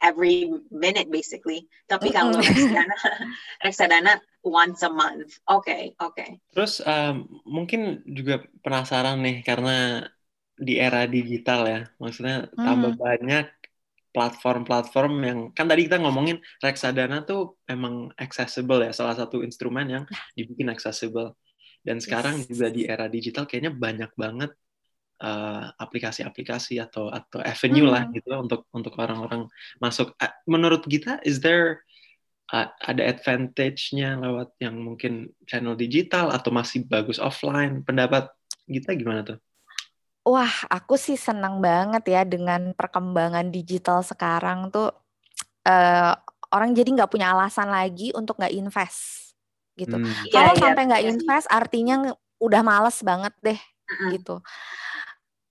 every 0.00 0.48
minute 0.72 1.12
basically. 1.12 1.68
Tapi 1.84 2.08
kalau 2.08 2.40
reksadana, 2.40 2.96
reksadana 3.68 4.12
once 4.40 4.80
a 4.82 4.90
month. 4.90 5.38
Oke, 5.46 5.70
okay, 5.70 5.82
oke. 6.00 6.16
Okay. 6.16 6.30
Terus 6.56 6.80
um, 6.82 7.28
mungkin 7.44 8.00
juga 8.08 8.42
penasaran 8.64 9.20
nih 9.20 9.44
karena 9.44 10.08
di 10.56 10.80
era 10.80 11.04
digital 11.04 11.68
ya, 11.68 11.80
maksudnya 12.00 12.48
tambah 12.56 12.96
hmm. 12.96 13.02
banyak 13.02 13.46
platform-platform 14.12 15.12
yang 15.24 15.38
kan 15.56 15.64
tadi 15.64 15.88
kita 15.88 15.96
ngomongin 15.98 16.38
reksadana 16.60 17.24
tuh 17.24 17.56
emang 17.64 18.12
accessible 18.20 18.84
ya 18.84 18.92
salah 18.92 19.16
satu 19.16 19.40
instrumen 19.40 19.88
yang 19.88 20.04
ya. 20.04 20.20
dibikin 20.36 20.68
accessible. 20.68 21.34
Dan 21.82 21.98
sekarang 21.98 22.46
juga 22.46 22.70
di 22.70 22.86
era 22.86 23.10
digital 23.10 23.42
kayaknya 23.42 23.74
banyak 23.74 24.14
banget 24.14 24.54
uh, 25.18 25.74
aplikasi-aplikasi 25.82 26.78
atau 26.78 27.10
atau 27.10 27.42
avenue 27.42 27.90
hmm. 27.90 27.94
lah 27.94 28.02
gitu 28.14 28.30
untuk 28.38 28.60
untuk 28.70 28.94
orang-orang 29.02 29.50
masuk. 29.82 30.14
Menurut 30.46 30.86
kita 30.86 31.18
is 31.26 31.42
there 31.42 31.82
uh, 32.54 32.70
ada 32.86 33.02
advantage-nya 33.02 34.14
lewat 34.20 34.54
yang 34.62 34.78
mungkin 34.78 35.34
channel 35.50 35.74
digital 35.74 36.30
atau 36.30 36.54
masih 36.54 36.86
bagus 36.86 37.18
offline? 37.18 37.82
Pendapat 37.82 38.30
kita 38.70 38.94
gimana 38.94 39.26
tuh 39.26 39.42
Wah, 40.22 40.54
aku 40.70 40.94
sih 40.94 41.18
senang 41.18 41.58
banget 41.58 42.06
ya 42.06 42.22
dengan 42.22 42.70
perkembangan 42.78 43.50
digital 43.50 44.06
sekarang 44.06 44.70
tuh 44.70 44.94
uh, 45.66 46.14
orang 46.54 46.70
jadi 46.76 46.94
nggak 46.94 47.10
punya 47.10 47.34
alasan 47.34 47.66
lagi 47.72 48.14
untuk 48.14 48.38
nggak 48.38 48.54
invest 48.54 49.34
gitu. 49.74 49.98
Hmm. 49.98 50.12
Kalau 50.30 50.52
ya, 50.54 50.60
sampai 50.62 50.82
nggak 50.86 51.02
ya, 51.02 51.10
invest 51.10 51.46
artinya 51.50 52.14
udah 52.38 52.62
males 52.62 52.98
banget 53.02 53.34
deh 53.42 53.58
uh-huh. 53.58 54.10
gitu. 54.14 54.34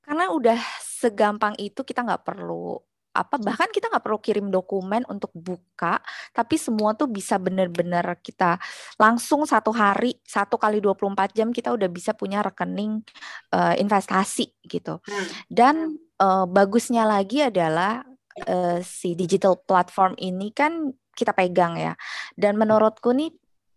Karena 0.07 0.31
udah 0.31 0.59
segampang 0.79 1.57
itu 1.59 1.83
kita 1.83 2.05
nggak 2.07 2.23
perlu 2.23 2.79
apa 3.11 3.35
bahkan 3.43 3.67
kita 3.71 3.91
nggak 3.91 4.03
perlu 4.03 4.19
kirim 4.23 4.47
dokumen 4.47 5.03
untuk 5.11 5.31
buka 5.35 5.99
tapi 6.31 6.55
semua 6.55 6.95
tuh 6.95 7.11
bisa 7.11 7.35
benar-benar 7.35 8.07
kita 8.23 8.55
langsung 8.95 9.43
satu 9.43 9.75
hari 9.75 10.15
satu 10.23 10.55
kali 10.55 10.79
24 10.79 11.35
jam 11.35 11.51
kita 11.51 11.75
udah 11.75 11.91
bisa 11.91 12.15
punya 12.15 12.39
rekening 12.39 13.03
uh, 13.51 13.75
investasi 13.75 14.55
gitu. 14.63 15.03
Hmm. 15.03 15.27
dan 15.51 15.75
uh, 16.21 16.45
bagusnya 16.47 17.03
lagi 17.03 17.43
adalah 17.43 18.05
uh, 18.47 18.79
si 18.85 19.17
digital 19.17 19.59
platform 19.59 20.15
ini 20.21 20.53
kan 20.55 20.93
kita 21.15 21.35
pegang 21.35 21.75
ya. 21.75 21.93
Dan 22.33 22.55
menurutku 22.55 23.11
nih 23.11 23.31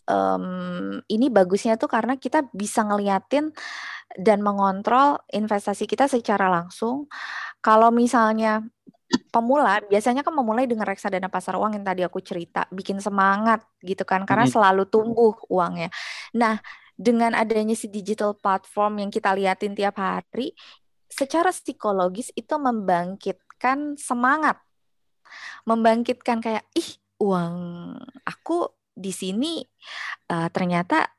um, 0.07 1.01
ini 1.11 1.27
bagusnya 1.29 1.75
tuh 1.77 1.91
karena 1.91 2.17
kita 2.17 2.47
bisa 2.55 2.87
ngeliatin 2.87 3.51
dan 4.15 4.41
mengontrol 4.45 5.19
investasi 5.33 5.91
kita 5.91 6.07
secara 6.07 6.47
langsung. 6.47 7.11
Kalau 7.65 7.91
misalnya 7.91 8.63
pemula 9.29 9.85
biasanya 9.87 10.25
kan 10.25 10.33
memulai 10.33 10.65
dengan 10.65 10.89
reksadana 10.89 11.29
pasar 11.29 11.59
uang 11.61 11.77
yang 11.77 11.85
tadi 11.85 12.03
aku 12.07 12.23
cerita, 12.25 12.65
bikin 12.73 12.99
semangat 12.99 13.63
gitu 13.85 14.03
kan 14.07 14.25
karena 14.25 14.49
selalu 14.49 14.89
tumbuh 14.89 15.37
uangnya. 15.51 15.93
Nah, 16.35 16.59
dengan 16.95 17.35
adanya 17.35 17.75
si 17.75 17.91
digital 17.91 18.39
platform 18.39 19.03
yang 19.03 19.11
kita 19.11 19.35
liatin 19.35 19.75
tiap 19.75 19.99
hari, 19.99 20.55
secara 21.11 21.51
psikologis 21.51 22.31
itu 22.35 22.55
membangkitkan 22.55 23.99
semangat. 23.99 24.59
Membangkitkan 25.67 26.39
kayak 26.39 26.65
ih, 26.79 26.91
uang 27.19 27.55
aku 28.23 28.71
di 28.95 29.11
sini 29.11 29.59
uh, 30.31 30.47
ternyata 30.55 31.11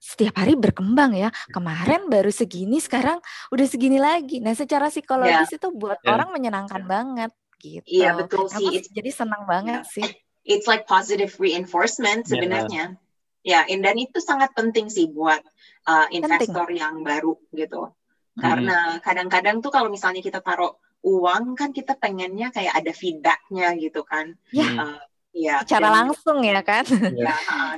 setiap 0.00 0.40
hari 0.40 0.56
berkembang 0.56 1.12
ya. 1.14 1.28
Kemarin 1.52 2.08
baru 2.08 2.32
segini, 2.32 2.80
sekarang 2.80 3.20
udah 3.52 3.66
segini 3.68 4.00
lagi. 4.00 4.40
Nah, 4.40 4.56
secara 4.56 4.88
psikologis 4.88 5.50
yeah. 5.50 5.58
itu 5.58 5.68
buat 5.74 6.00
yeah. 6.02 6.12
orang 6.16 6.28
menyenangkan 6.34 6.82
banget 6.88 7.30
gitu. 7.60 7.84
Iya 7.84 8.16
betul 8.16 8.48
sih. 8.48 8.66
Aku 8.66 8.90
jadi 8.90 9.10
senang 9.12 9.44
banget 9.44 9.84
yeah. 9.84 9.92
sih. 9.92 10.08
It's 10.48 10.64
like 10.64 10.88
positive 10.88 11.36
reinforcement 11.36 12.24
sebenarnya. 12.26 12.96
Ya, 13.44 13.64
yeah. 13.64 13.80
dan 13.80 13.96
itu 14.00 14.18
sangat 14.20 14.52
penting 14.56 14.88
sih 14.88 15.12
buat 15.12 15.40
uh, 15.84 16.08
investor 16.12 16.68
penting. 16.68 16.80
yang 16.80 16.94
baru 17.04 17.36
gitu. 17.52 17.92
Hmm. 18.36 18.40
Karena 18.40 18.78
kadang-kadang 19.04 19.60
tuh 19.60 19.68
kalau 19.72 19.92
misalnya 19.92 20.24
kita 20.24 20.40
taruh 20.40 20.76
uang 21.00 21.56
kan 21.56 21.72
kita 21.72 21.96
pengennya 21.96 22.52
kayak 22.52 22.76
ada 22.76 22.92
feedbacknya 22.92 23.72
gitu 23.76 24.04
kan. 24.04 24.36
Ya. 24.52 24.64
Yeah. 24.64 24.72
Uh, 24.80 25.00
ya. 25.34 25.62
Cara 25.66 25.88
dan, 25.90 25.94
langsung 26.04 26.38
ya 26.42 26.60
kan. 26.62 26.84
Ya, 27.14 27.34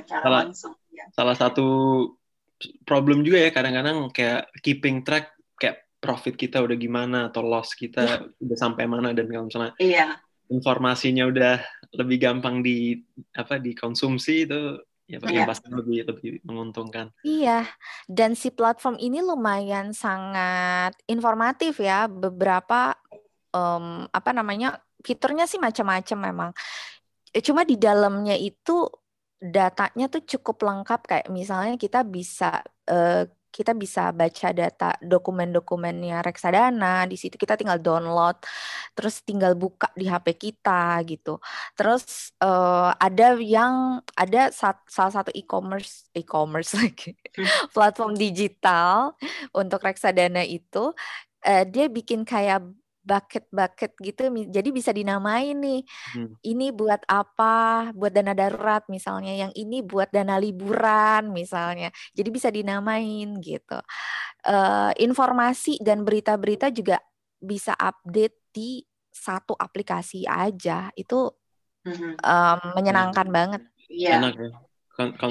cara 0.07 0.23
salah, 0.23 0.41
langsung. 0.47 0.73
Ya. 0.93 1.05
Salah 1.13 1.35
satu 1.37 1.67
problem 2.87 3.27
juga 3.27 3.43
ya 3.43 3.51
kadang-kadang 3.51 4.07
kayak 4.13 4.47
keeping 4.63 5.03
track 5.03 5.33
profit 6.03 6.35
kita 6.35 6.59
udah 6.59 6.75
gimana 6.75 7.31
atau 7.31 7.39
loss 7.47 7.71
kita 7.79 8.03
yeah. 8.03 8.43
udah 8.43 8.57
sampai 8.59 8.83
mana 8.83 9.15
dan 9.15 9.31
kalau 9.31 9.47
misalnya 9.47 9.71
yeah. 9.79 10.19
informasinya 10.51 11.31
udah 11.31 11.63
lebih 11.95 12.19
gampang 12.19 12.59
di 12.59 12.99
apa 13.31 13.55
dikonsumsi 13.55 14.43
itu 14.43 14.83
ya 15.07 15.23
yeah. 15.23 15.47
pasti 15.47 15.71
lebih 15.71 16.03
lebih 16.03 16.43
menguntungkan. 16.43 17.15
Iya, 17.23 17.63
dan 18.11 18.35
si 18.35 18.51
platform 18.51 18.99
ini 18.99 19.23
lumayan 19.23 19.95
sangat 19.95 20.91
informatif 21.07 21.79
ya. 21.79 22.11
Beberapa 22.11 22.99
um, 23.55 24.03
apa 24.11 24.31
namanya 24.35 24.83
fiturnya 24.99 25.47
sih 25.47 25.59
macam-macam 25.59 26.17
memang. 26.19 26.49
Cuma 27.41 27.65
di 27.65 27.79
dalamnya 27.81 28.37
itu 28.37 28.85
datanya 29.43 30.07
tuh 30.07 30.23
cukup 30.23 30.63
lengkap 30.63 31.01
kayak 31.03 31.27
misalnya 31.27 31.75
kita 31.75 32.07
bisa 32.07 32.63
uh, 32.87 33.27
kita 33.53 33.77
bisa 33.77 34.09
baca 34.09 34.49
data 34.49 34.97
dokumen-dokumennya 34.97 36.25
reksadana 36.25 37.05
di 37.05 37.13
situ 37.13 37.37
kita 37.37 37.53
tinggal 37.53 37.77
download 37.77 38.41
terus 38.97 39.21
tinggal 39.21 39.53
buka 39.53 39.93
di 39.93 40.09
HP 40.09 40.49
kita 40.49 40.97
gitu 41.05 41.37
terus 41.77 42.33
uh, 42.41 42.97
ada 42.97 43.37
yang 43.37 44.01
ada 44.17 44.49
sat, 44.49 44.81
salah 44.89 45.21
satu 45.21 45.29
e-commerce 45.37 46.09
e-commerce 46.17 46.73
lagi 46.81 47.13
hmm. 47.13 47.69
platform 47.69 48.17
digital 48.17 49.13
untuk 49.53 49.85
reksadana 49.85 50.41
itu 50.41 50.89
uh, 51.45 51.63
dia 51.69 51.85
bikin 51.93 52.25
kayak 52.25 52.65
bucket-bucket 53.03 53.99
gitu 53.99 54.31
jadi 54.47 54.69
bisa 54.71 54.95
dinamain 54.95 55.59
nih. 55.59 55.81
Hmm. 56.15 56.33
ini 56.41 56.71
buat 56.71 57.03
apa? 57.05 57.91
Buat 57.91 58.15
dana 58.15 58.31
darurat 58.31 58.87
misalnya 58.87 59.35
yang 59.35 59.51
ini 59.53 59.83
buat 59.83 60.09
dana 60.09 60.39
liburan 60.39 61.35
misalnya. 61.35 61.91
Jadi 62.15 62.29
bisa 62.31 62.47
dinamain 62.49 63.37
gitu. 63.43 63.77
Uh, 64.43 64.91
informasi 64.99 65.79
dan 65.83 66.07
berita-berita 66.07 66.71
juga 66.71 66.99
bisa 67.43 67.75
update 67.75 68.51
di 68.55 68.83
satu 69.11 69.53
aplikasi 69.53 70.23
aja. 70.23 70.87
Itu 70.95 71.27
um, 71.85 72.59
menyenangkan 72.73 73.27
hmm. 73.27 73.35
banget. 73.35 73.61
Yeah. 73.91 74.31
ya. 74.31 74.49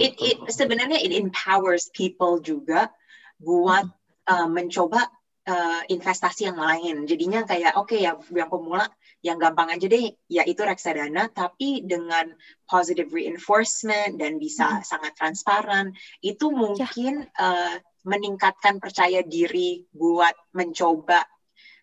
It, 0.03 0.19
it, 0.19 0.39
sebenarnya 0.51 0.99
it 0.99 1.15
empowers 1.15 1.87
people 1.95 2.43
juga 2.43 2.91
buat 3.39 3.87
uh, 4.27 4.49
mencoba 4.51 5.07
uh, 5.49 5.83
investasi 5.91 6.51
yang 6.51 6.59
lain. 6.59 7.07
Jadinya 7.07 7.43
kayak 7.43 7.75
oke 7.75 7.95
okay, 7.95 8.07
ya 8.07 8.15
yang 8.35 8.51
pemula 8.51 8.87
yang 9.23 9.39
gampang 9.39 9.71
aja 9.71 9.87
deh 9.87 10.15
yaitu 10.27 10.63
reksadana 10.67 11.31
tapi 11.31 11.83
dengan 11.87 12.35
positive 12.67 13.11
reinforcement 13.15 14.19
dan 14.19 14.39
bisa 14.39 14.81
hmm. 14.81 14.83
sangat 14.83 15.13
transparan 15.15 15.95
itu 16.23 16.51
ya. 16.51 16.57
mungkin 16.57 17.15
ya. 17.27 17.39
uh, 17.39 17.75
meningkatkan 18.03 18.83
percaya 18.83 19.23
diri 19.23 19.87
buat 19.95 20.35
mencoba 20.55 21.23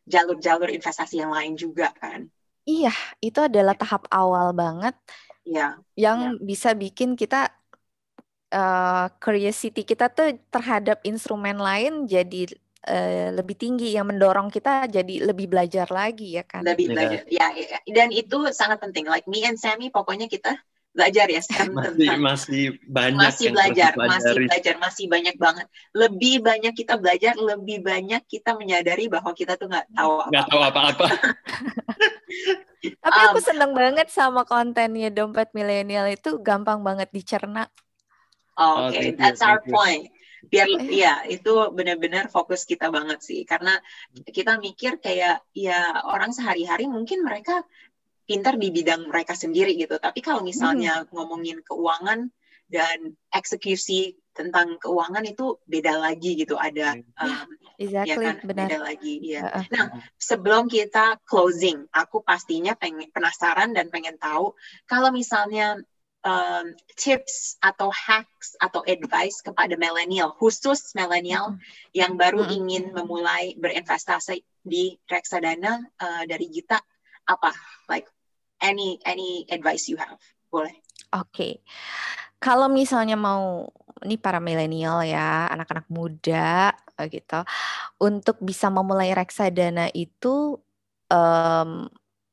jalur-jalur 0.03 0.67
investasi 0.73 1.21
yang 1.23 1.31
lain 1.31 1.55
juga 1.55 1.95
kan. 1.95 2.27
Iya, 2.67 2.93
itu 3.23 3.39
adalah 3.39 3.73
tahap 3.73 4.05
awal 4.11 4.51
banget. 4.51 4.93
Ya. 5.47 5.79
Yang 5.95 6.19
ya. 6.19 6.31
bisa 6.43 6.69
bikin 6.75 7.15
kita 7.15 7.49
uh, 8.53 9.07
curiosity 9.21 9.85
kita 9.85 10.09
tuh 10.11 10.37
terhadap 10.49 11.01
instrumen 11.05 11.57
lain 11.57 12.05
jadi 12.09 12.49
uh, 12.87 13.29
lebih 13.35 13.55
tinggi 13.59 13.91
yang 13.91 14.07
mendorong 14.07 14.47
kita 14.47 14.87
jadi 14.87 15.27
lebih 15.27 15.51
belajar 15.51 15.89
lagi 15.91 16.39
ya 16.39 16.43
kan? 16.47 16.63
Lebih 16.63 16.85
iya. 16.87 16.93
belajar. 16.93 17.19
Ya, 17.27 17.47
ya 17.55 17.79
dan 17.91 18.09
itu 18.15 18.37
sangat 18.55 18.79
penting. 18.79 19.09
Like 19.09 19.27
me 19.27 19.43
and 19.43 19.59
Sammy 19.59 19.91
pokoknya 19.91 20.31
kita 20.31 20.55
belajar 20.89 21.29
ya 21.29 21.39
sekarang 21.39 21.73
masih 21.77 22.07
tentang, 22.09 22.21
masih 22.25 22.63
banyak 22.89 23.19
masih 23.21 23.47
belajar 23.53 23.91
masih 23.93 24.33
belajar 24.47 24.75
masih 24.79 25.05
banyak 25.11 25.35
banget. 25.35 25.67
Lebih 25.91 26.35
banyak 26.39 26.73
kita 26.75 26.93
belajar 26.95 27.33
lebih 27.35 27.77
banyak 27.83 28.21
kita 28.25 28.55
menyadari 28.55 29.11
bahwa 29.11 29.31
kita 29.35 29.59
tuh 29.59 29.67
nggak 29.67 29.87
tahu 29.91 30.13
nggak 30.31 30.47
tahu 30.47 30.61
apa-apa. 30.63 31.07
Tapi 32.79 33.19
aku 33.27 33.39
um, 33.43 33.43
seneng 33.43 33.71
banget 33.75 34.07
sama 34.07 34.47
kontennya 34.47 35.11
dompet 35.11 35.51
milenial 35.51 36.07
itu 36.07 36.39
gampang 36.39 36.79
banget 36.79 37.11
dicerna. 37.11 37.67
Oh, 38.59 38.87
oke 38.87 38.95
okay. 38.95 39.11
oh, 39.11 39.19
that's 39.19 39.43
our 39.43 39.59
point 39.67 40.11
biar 40.47 40.67
ya 40.87 41.27
itu 41.27 41.51
benar-benar 41.75 42.31
fokus 42.31 42.63
kita 42.63 42.87
banget 42.87 43.19
sih. 43.19 43.43
Karena 43.43 43.75
kita 44.29 44.55
mikir 44.61 45.03
kayak 45.03 45.43
ya 45.51 46.05
orang 46.07 46.31
sehari-hari 46.31 46.87
mungkin 46.87 47.27
mereka 47.27 47.67
pintar 48.29 48.61
di 48.61 48.69
bidang 48.69 49.09
mereka 49.09 49.33
sendiri 49.33 49.73
gitu. 49.75 49.97
Tapi 49.97 50.21
kalau 50.21 50.45
misalnya 50.45 51.03
hmm. 51.03 51.09
ngomongin 51.11 51.59
keuangan 51.65 52.29
dan 52.69 53.17
eksekusi 53.33 54.13
tentang 54.37 54.77
keuangan 54.77 55.25
itu 55.25 55.57
beda 55.65 55.97
lagi 55.97 56.37
gitu. 56.37 56.55
Ada 56.55 57.01
um, 57.19 57.49
exactly, 57.81 58.13
ya 58.13 58.15
kan? 58.21 58.35
benar. 58.45 58.67
beda 58.69 58.77
lagi 58.85 59.15
ya. 59.25 59.41
Uh, 59.49 59.65
nah 59.73 59.85
sebelum 60.15 60.69
kita 60.69 61.17
closing, 61.25 61.89
aku 61.91 62.21
pastinya 62.21 62.77
pengen 62.77 63.09
penasaran 63.09 63.73
dan 63.73 63.89
pengen 63.89 64.15
tahu 64.21 64.53
kalau 64.85 65.09
misalnya 65.09 65.81
um, 66.23 66.75
tips 66.99 67.55
atau 67.63 67.91
hacks 67.91 68.55
atau 68.59 68.83
advice 68.83 69.39
kepada 69.43 69.75
milenial, 69.79 70.35
khusus 70.35 70.91
milenial 70.95 71.55
mm 71.55 71.61
yang 71.95 72.19
baru 72.19 72.45
mm 72.45 72.51
ingin 72.53 72.83
memulai 72.93 73.57
berinvestasi 73.57 74.45
di 74.61 74.93
reksadana 75.09 75.81
uh, 75.97 76.23
dari 76.29 76.45
Gita 76.51 76.77
apa? 77.25 77.51
Like 77.89 78.05
any 78.61 78.99
any 79.07 79.47
advice 79.49 79.89
you 79.89 79.97
have, 79.97 80.19
boleh? 80.53 80.75
Oke, 81.09 81.33
okay. 81.33 81.53
kalau 82.37 82.69
misalnya 82.69 83.17
mau 83.17 83.65
ini 84.05 84.15
para 84.15 84.39
milenial 84.39 85.03
ya, 85.03 85.49
anak-anak 85.49 85.89
muda 85.91 86.71
gitu, 87.09 87.41
untuk 87.99 88.37
bisa 88.43 88.67
memulai 88.67 89.11
reksadana 89.15 89.89
itu 89.95 90.59
um, 91.11 91.89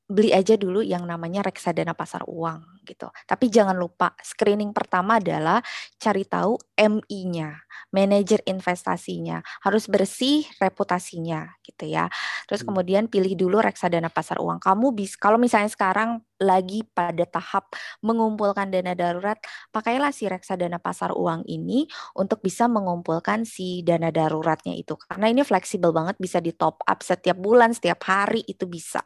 beli 0.06 0.30
aja 0.30 0.54
dulu 0.54 0.86
yang 0.86 1.02
namanya 1.02 1.42
reksadana 1.42 1.90
pasar 1.90 2.22
uang 2.30 2.76
gitu. 2.86 3.10
Tapi 3.26 3.50
jangan 3.50 3.74
lupa 3.74 4.14
screening 4.22 4.70
pertama 4.70 5.18
adalah 5.18 5.58
cari 5.98 6.22
tahu 6.22 6.54
MI-nya, 6.78 7.58
manajer 7.90 8.38
investasinya, 8.46 9.42
harus 9.66 9.90
bersih 9.90 10.46
reputasinya 10.62 11.58
gitu 11.66 11.90
ya. 11.90 12.06
Terus 12.46 12.62
hmm. 12.62 12.68
kemudian 12.70 13.04
pilih 13.10 13.34
dulu 13.34 13.58
reksadana 13.58 14.06
pasar 14.06 14.38
uang. 14.38 14.62
Kamu 14.62 14.94
bisa 14.94 15.18
kalau 15.18 15.42
misalnya 15.42 15.74
sekarang 15.74 16.22
lagi 16.38 16.86
pada 16.94 17.26
tahap 17.26 17.74
mengumpulkan 18.04 18.70
dana 18.70 18.94
darurat, 18.94 19.40
pakailah 19.74 20.14
si 20.14 20.30
reksadana 20.30 20.78
pasar 20.78 21.10
uang 21.18 21.42
ini 21.50 21.90
untuk 22.14 22.44
bisa 22.46 22.70
mengumpulkan 22.70 23.42
si 23.42 23.82
dana 23.82 24.14
daruratnya 24.14 24.78
itu. 24.78 24.94
Karena 24.94 25.26
ini 25.32 25.42
fleksibel 25.42 25.90
banget 25.90 26.14
bisa 26.22 26.38
di 26.38 26.54
top 26.54 26.86
up 26.86 27.02
setiap 27.02 27.34
bulan, 27.34 27.74
setiap 27.74 28.06
hari 28.06 28.46
itu 28.46 28.70
bisa. 28.70 29.02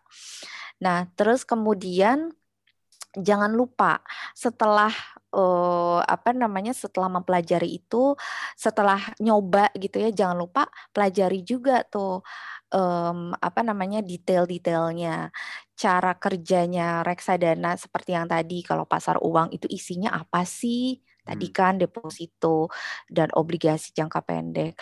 Nah, 0.81 1.09
terus 1.17 1.45
kemudian 1.45 2.33
jangan 3.19 3.51
lupa 3.51 3.99
setelah 4.39 4.93
uh, 5.35 5.99
apa 6.07 6.31
namanya 6.31 6.71
setelah 6.71 7.11
mempelajari 7.11 7.83
itu 7.83 8.15
setelah 8.55 9.03
nyoba 9.19 9.67
gitu 9.75 9.99
ya 9.99 10.15
jangan 10.15 10.39
lupa 10.39 10.71
pelajari 10.95 11.43
juga 11.43 11.83
tuh 11.83 12.23
um, 12.75 13.35
apa 13.37 13.61
namanya 13.67 14.01
detail-detailnya. 14.01 15.31
Cara 15.75 16.13
kerjanya 16.21 17.01
reksadana 17.03 17.75
seperti 17.75 18.13
yang 18.13 18.29
tadi 18.29 18.61
kalau 18.63 18.85
pasar 18.85 19.17
uang 19.21 19.53
itu 19.57 19.67
isinya 19.71 20.13
apa 20.15 20.45
sih? 20.47 21.01
Tadi 21.21 21.47
hmm. 21.53 21.57
kan 21.57 21.75
deposito 21.77 22.73
dan 23.09 23.29
obligasi 23.37 23.93
jangka 23.93 24.25
pendek 24.25 24.75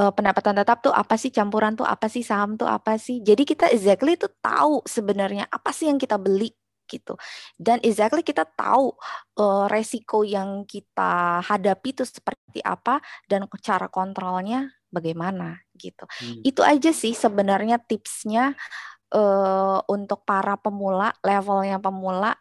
uh, 0.00 0.12
pendapatan 0.16 0.56
tetap 0.56 0.80
tuh 0.80 0.94
apa 0.96 1.20
sih 1.20 1.28
campuran 1.28 1.76
tuh 1.76 1.84
apa 1.84 2.08
sih 2.08 2.24
saham 2.24 2.56
tuh 2.56 2.66
apa 2.66 2.96
sih. 2.96 3.20
Jadi 3.20 3.44
kita 3.44 3.68
exactly 3.68 4.16
tuh 4.16 4.32
tahu 4.40 4.80
sebenarnya 4.88 5.44
apa 5.52 5.70
sih 5.76 5.92
yang 5.92 6.00
kita 6.00 6.16
beli 6.16 6.48
gitu. 6.88 7.14
Dan 7.54 7.78
exactly 7.84 8.24
kita 8.24 8.48
tahu 8.48 8.96
uh, 9.38 9.68
resiko 9.68 10.24
yang 10.24 10.64
kita 10.64 11.44
hadapi 11.44 11.94
itu 11.94 12.02
seperti 12.08 12.64
apa 12.64 12.98
dan 13.28 13.46
cara 13.60 13.86
kontrolnya 13.92 14.72
bagaimana 14.90 15.62
gitu. 15.78 16.02
Hmm. 16.02 16.42
itu 16.42 16.60
aja 16.66 16.90
sih 16.90 17.14
sebenarnya 17.14 17.78
tipsnya 17.78 18.58
uh, 19.14 19.78
untuk 19.86 20.26
para 20.26 20.58
pemula 20.58 21.14
levelnya 21.22 21.78
pemula. 21.78 22.34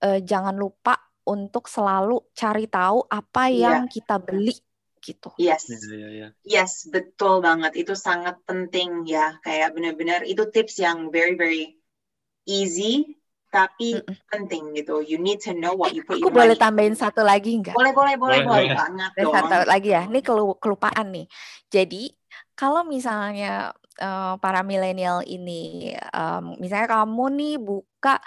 Uh, 0.00 0.22
jangan 0.22 0.56
lupa 0.56 0.96
untuk 1.28 1.68
selalu 1.68 2.24
cari 2.32 2.64
tahu 2.64 3.04
apa 3.04 3.52
iya. 3.52 3.76
yang 3.76 3.84
kita 3.90 4.16
beli 4.16 4.56
gitu. 5.00 5.32
Yes. 5.40 5.66
Yeah, 5.66 5.96
yeah, 5.96 6.12
yeah. 6.12 6.30
Yes, 6.44 6.86
betul 6.86 7.40
banget. 7.40 7.74
Itu 7.76 7.96
sangat 7.96 8.38
penting 8.44 9.08
ya. 9.08 9.40
Kayak 9.42 9.74
benar-benar 9.74 10.20
itu 10.28 10.46
tips 10.52 10.78
yang 10.78 11.08
very 11.08 11.34
very 11.34 11.80
easy 12.44 13.20
tapi 13.50 13.98
mm 13.98 14.06
-mm. 14.06 14.16
penting 14.30 14.62
gitu. 14.78 15.02
You 15.02 15.18
need 15.18 15.42
to 15.42 15.52
know 15.52 15.74
what 15.74 15.90
you 15.90 16.06
put. 16.06 16.22
Aku 16.22 16.30
boleh 16.30 16.54
money. 16.54 16.62
tambahin 16.62 16.94
satu 16.94 17.26
lagi 17.26 17.58
nggak? 17.58 17.74
Boleh 17.74 17.90
boleh 17.90 18.14
boleh 18.14 18.38
boleh, 18.46 18.70
boleh 18.70 18.78
banget 18.78 19.10
dong. 19.18 19.34
Satu 19.34 19.56
lagi 19.66 19.90
ya. 19.90 20.06
Ini 20.06 20.20
kelupaan 20.62 21.06
nih. 21.10 21.26
Jadi 21.66 22.02
kalau 22.54 22.86
misalnya 22.86 23.74
uh, 23.98 24.34
para 24.38 24.62
milenial 24.62 25.26
ini, 25.26 25.92
um, 26.14 26.54
misalnya 26.62 26.88
kamu 27.02 27.24
nih 27.34 27.54
buka 27.58 28.22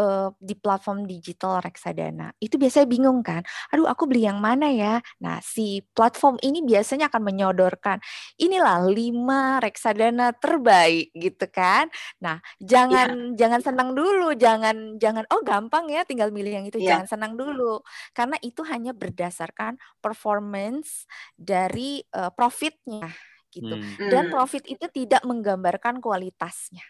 uh, 0.00 0.32
di 0.40 0.54
platform 0.56 1.04
digital 1.04 1.60
reksadana, 1.60 2.32
itu 2.40 2.56
biasanya 2.56 2.86
bingung 2.88 3.20
kan? 3.20 3.44
Aduh, 3.72 3.84
aku 3.88 4.08
beli 4.08 4.24
yang 4.24 4.40
mana 4.40 4.70
ya? 4.72 5.00
Nah, 5.20 5.40
si 5.44 5.84
platform 5.92 6.40
ini 6.40 6.64
biasanya 6.64 7.12
akan 7.12 7.22
menyodorkan 7.24 7.98
inilah 8.40 8.86
lima 8.88 9.60
reksadana 9.60 10.32
terbaik 10.36 11.12
gitu 11.12 11.44
kan? 11.50 11.88
Nah, 12.22 12.40
jangan 12.60 13.34
yeah. 13.34 13.46
jangan 13.46 13.60
senang 13.60 13.90
dulu, 13.92 14.32
jangan 14.36 14.96
jangan 14.96 15.24
oh 15.32 15.42
gampang 15.44 15.90
ya, 15.92 16.04
tinggal 16.08 16.32
milih 16.32 16.62
yang 16.62 16.66
itu, 16.68 16.80
yeah. 16.80 16.96
jangan 16.96 17.06
senang 17.18 17.32
dulu, 17.36 17.80
karena 18.16 18.36
itu 18.40 18.62
hanya 18.64 18.96
berdasarkan 18.96 19.76
performance 20.00 21.04
dari 21.34 22.00
uh, 22.16 22.32
profitnya 22.32 23.10
gitu. 23.52 23.72
Hmm. 23.72 24.10
Dan 24.12 24.28
hmm. 24.28 24.32
profit 24.32 24.64
itu 24.68 24.86
tidak 24.92 25.24
menggambarkan 25.24 26.04
kualitasnya. 26.04 26.84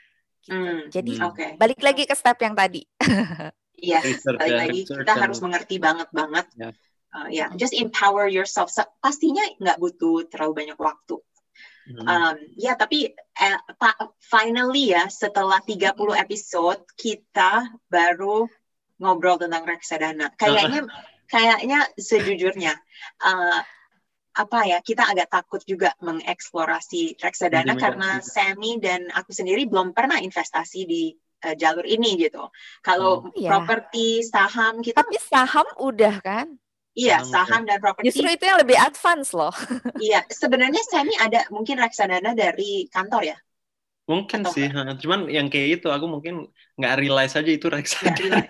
Gitu. 0.46 0.54
Hmm. 0.54 0.80
Jadi 0.88 1.12
okay. 1.18 1.50
balik 1.58 1.82
lagi 1.82 2.06
ke 2.06 2.14
step 2.14 2.38
yang 2.40 2.54
tadi. 2.54 2.82
Iya, 3.76 4.00
balik 4.24 4.56
lagi 4.56 4.80
kita 4.88 5.12
harus 5.12 5.36
mengerti 5.44 5.76
banget 5.76 6.08
banget. 6.08 6.48
Yeah. 6.56 6.72
Uh, 7.12 7.28
ya, 7.28 7.36
yeah. 7.44 7.48
just 7.60 7.76
empower 7.76 8.24
yourself. 8.24 8.72
Pastinya 9.04 9.44
nggak 9.60 9.76
butuh 9.76 10.24
terlalu 10.32 10.64
banyak 10.64 10.80
waktu. 10.80 11.20
Hmm. 11.84 12.08
Um, 12.08 12.36
ya, 12.56 12.72
tapi 12.72 13.12
eh, 13.12 13.58
finally 14.24 14.96
ya 14.96 15.12
setelah 15.12 15.60
30 15.60 15.92
episode 16.16 16.88
kita 16.96 17.68
baru 17.92 18.48
ngobrol 18.96 19.36
tentang 19.36 19.68
reksadana. 19.68 20.32
Kayaknya 20.40 20.88
kayaknya 21.32 21.84
sejujurnya 22.00 22.80
uh, 23.28 23.60
apa 24.36 24.68
ya 24.68 24.78
kita 24.84 25.08
agak 25.08 25.32
takut 25.32 25.64
juga 25.64 25.96
mengeksplorasi 26.04 27.16
reksadana 27.16 27.72
karena. 27.74 28.20
Sammy 28.20 28.76
dan 28.76 29.08
aku 29.08 29.32
sendiri 29.32 29.64
belum 29.64 29.96
pernah 29.96 30.20
investasi 30.20 30.84
di 30.84 31.16
eh, 31.40 31.56
jalur 31.56 31.88
ini 31.88 32.20
gitu. 32.20 32.44
Kalau 32.84 33.32
iya. 33.32 33.56
properti 33.56 34.20
saham 34.20 34.84
kita 34.84 35.00
Tapi 35.00 35.16
saham 35.16 35.66
udah 35.80 36.20
kan? 36.20 36.52
iya 36.96 37.20
Saham, 37.24 37.48
saham 37.48 37.60
dan 37.68 37.80
properti 37.80 38.12
Justru 38.12 38.28
itu 38.28 38.44
yang 38.44 38.60
lebih 38.60 38.76
advance 38.76 39.32
loh. 39.32 39.52
iya 40.06 40.20
sebenarnya 40.28 40.84
Sammy 40.84 41.16
ada 41.16 41.48
mungkin 41.48 41.80
reksadana 41.80 42.36
dari 42.36 42.88
kantor 42.92 43.32
ya. 43.32 43.36
Mungkin 44.06 44.46
Atau 44.46 44.54
sih, 44.54 44.70
ha. 44.70 44.94
cuman 44.94 45.26
yang 45.26 45.50
kayak 45.50 45.82
itu 45.82 45.90
aku 45.90 46.06
mungkin 46.06 46.46
nggak 46.78 46.94
realize 47.02 47.34
aja 47.34 47.50
itu 47.50 47.66
reksadana. 47.66 48.46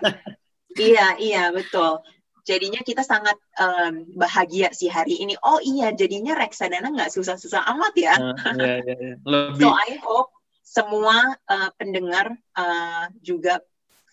Iya, 0.77 1.17
iya, 1.17 1.49
betul. 1.49 2.05
Jadinya 2.47 2.79
kita 2.79 3.03
sangat 3.03 3.35
em, 3.59 4.07
bahagia 4.15 4.71
sih 4.71 4.87
hari 4.87 5.19
ini. 5.19 5.35
Oh 5.43 5.59
iya, 5.59 5.91
jadinya 5.91 6.31
reksadana 6.31 6.87
nggak 6.95 7.11
susah-susah 7.11 7.67
amat 7.75 7.93
ya. 7.99 8.15
Iya, 8.55 8.73
iya, 8.87 8.95
iya. 9.03 9.13
Lebih 9.19 9.67
So 9.67 9.75
I 9.75 9.89
hope 9.99 10.31
semua 10.63 11.35
eh, 11.35 11.69
pendengar 11.75 12.31
eh, 12.55 13.03
juga 13.19 13.59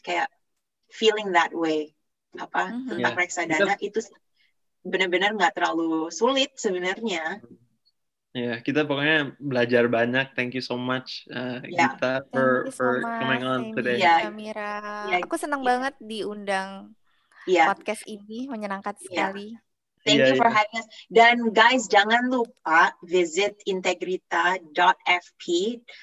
kayak 0.03 0.27
feeling 0.91 1.31
that 1.31 1.55
way. 1.55 1.95
Apa 2.35 2.75
Mhm. 2.75 2.99
tentang 2.99 3.15
Ya, 3.15 3.21
reksadana 3.23 3.75
itu 3.79 3.99
benar-benar 4.83 5.31
nggak 5.39 5.55
terlalu 5.55 6.11
sulit 6.11 6.51
sebenarnya. 6.59 7.39
Ya, 8.35 8.59
kita 8.59 8.83
pokoknya 8.83 9.39
belajar 9.39 9.87
banyak. 9.87 10.35
Thank 10.35 10.59
you 10.59 10.65
so 10.67 10.75
much, 10.75 11.23
uh, 11.31 11.63
Ya. 11.63 11.95
Gita, 11.95 12.27
Thank 12.27 12.35
for 12.35 12.47
so 12.67 12.75
for 12.75 12.91
much, 12.99 13.15
coming 13.23 13.43
on 13.47 13.61
Amy, 13.63 13.75
today. 13.79 14.03
Iya. 14.03 14.15
Kamira. 14.27 14.75
Iya, 15.07 15.17
Aku 15.23 15.39
senang 15.39 15.63
iya. 15.63 15.69
banget 15.71 15.95
diundang 16.03 16.71
Iya. 17.45 17.71
podcast 17.71 18.03
ini, 18.05 18.49
menyenangkan 18.49 18.95
Iya. 18.97 19.05
sekali. 19.05 19.49
Thank 20.05 20.21
Iya, 20.21 20.27
you 20.29 20.37
for 20.37 20.53
iya. 20.53 20.57
having 20.61 20.77
us. 20.77 20.87
Dan 21.09 21.37
guys, 21.51 21.89
jangan 21.89 22.29
lupa 22.29 22.93
visit 23.01 23.57
integrita.fp. 23.65 25.45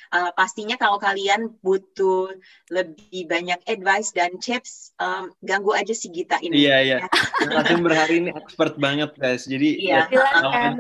Uh, 0.10 0.34
pastinya 0.34 0.74
kalau 0.74 0.98
kalian 0.98 1.54
butuh 1.62 2.34
lebih 2.70 3.30
banyak 3.30 3.62
advice 3.66 4.10
dan 4.10 4.42
tips, 4.42 4.90
um, 4.98 5.30
ganggu 5.42 5.78
aja 5.78 5.94
si 5.94 6.10
Gita 6.10 6.42
ini. 6.42 6.66
Iya, 6.66 6.78
iya. 6.82 6.98
Narasumber 7.46 7.94
hari 7.94 8.26
ini 8.26 8.30
expert 8.34 8.74
banget, 8.78 9.14
guys. 9.16 9.46
Jadi 9.46 9.78
Iya. 9.86 10.10
ya, 10.10 10.18
Silakan. 10.18 10.72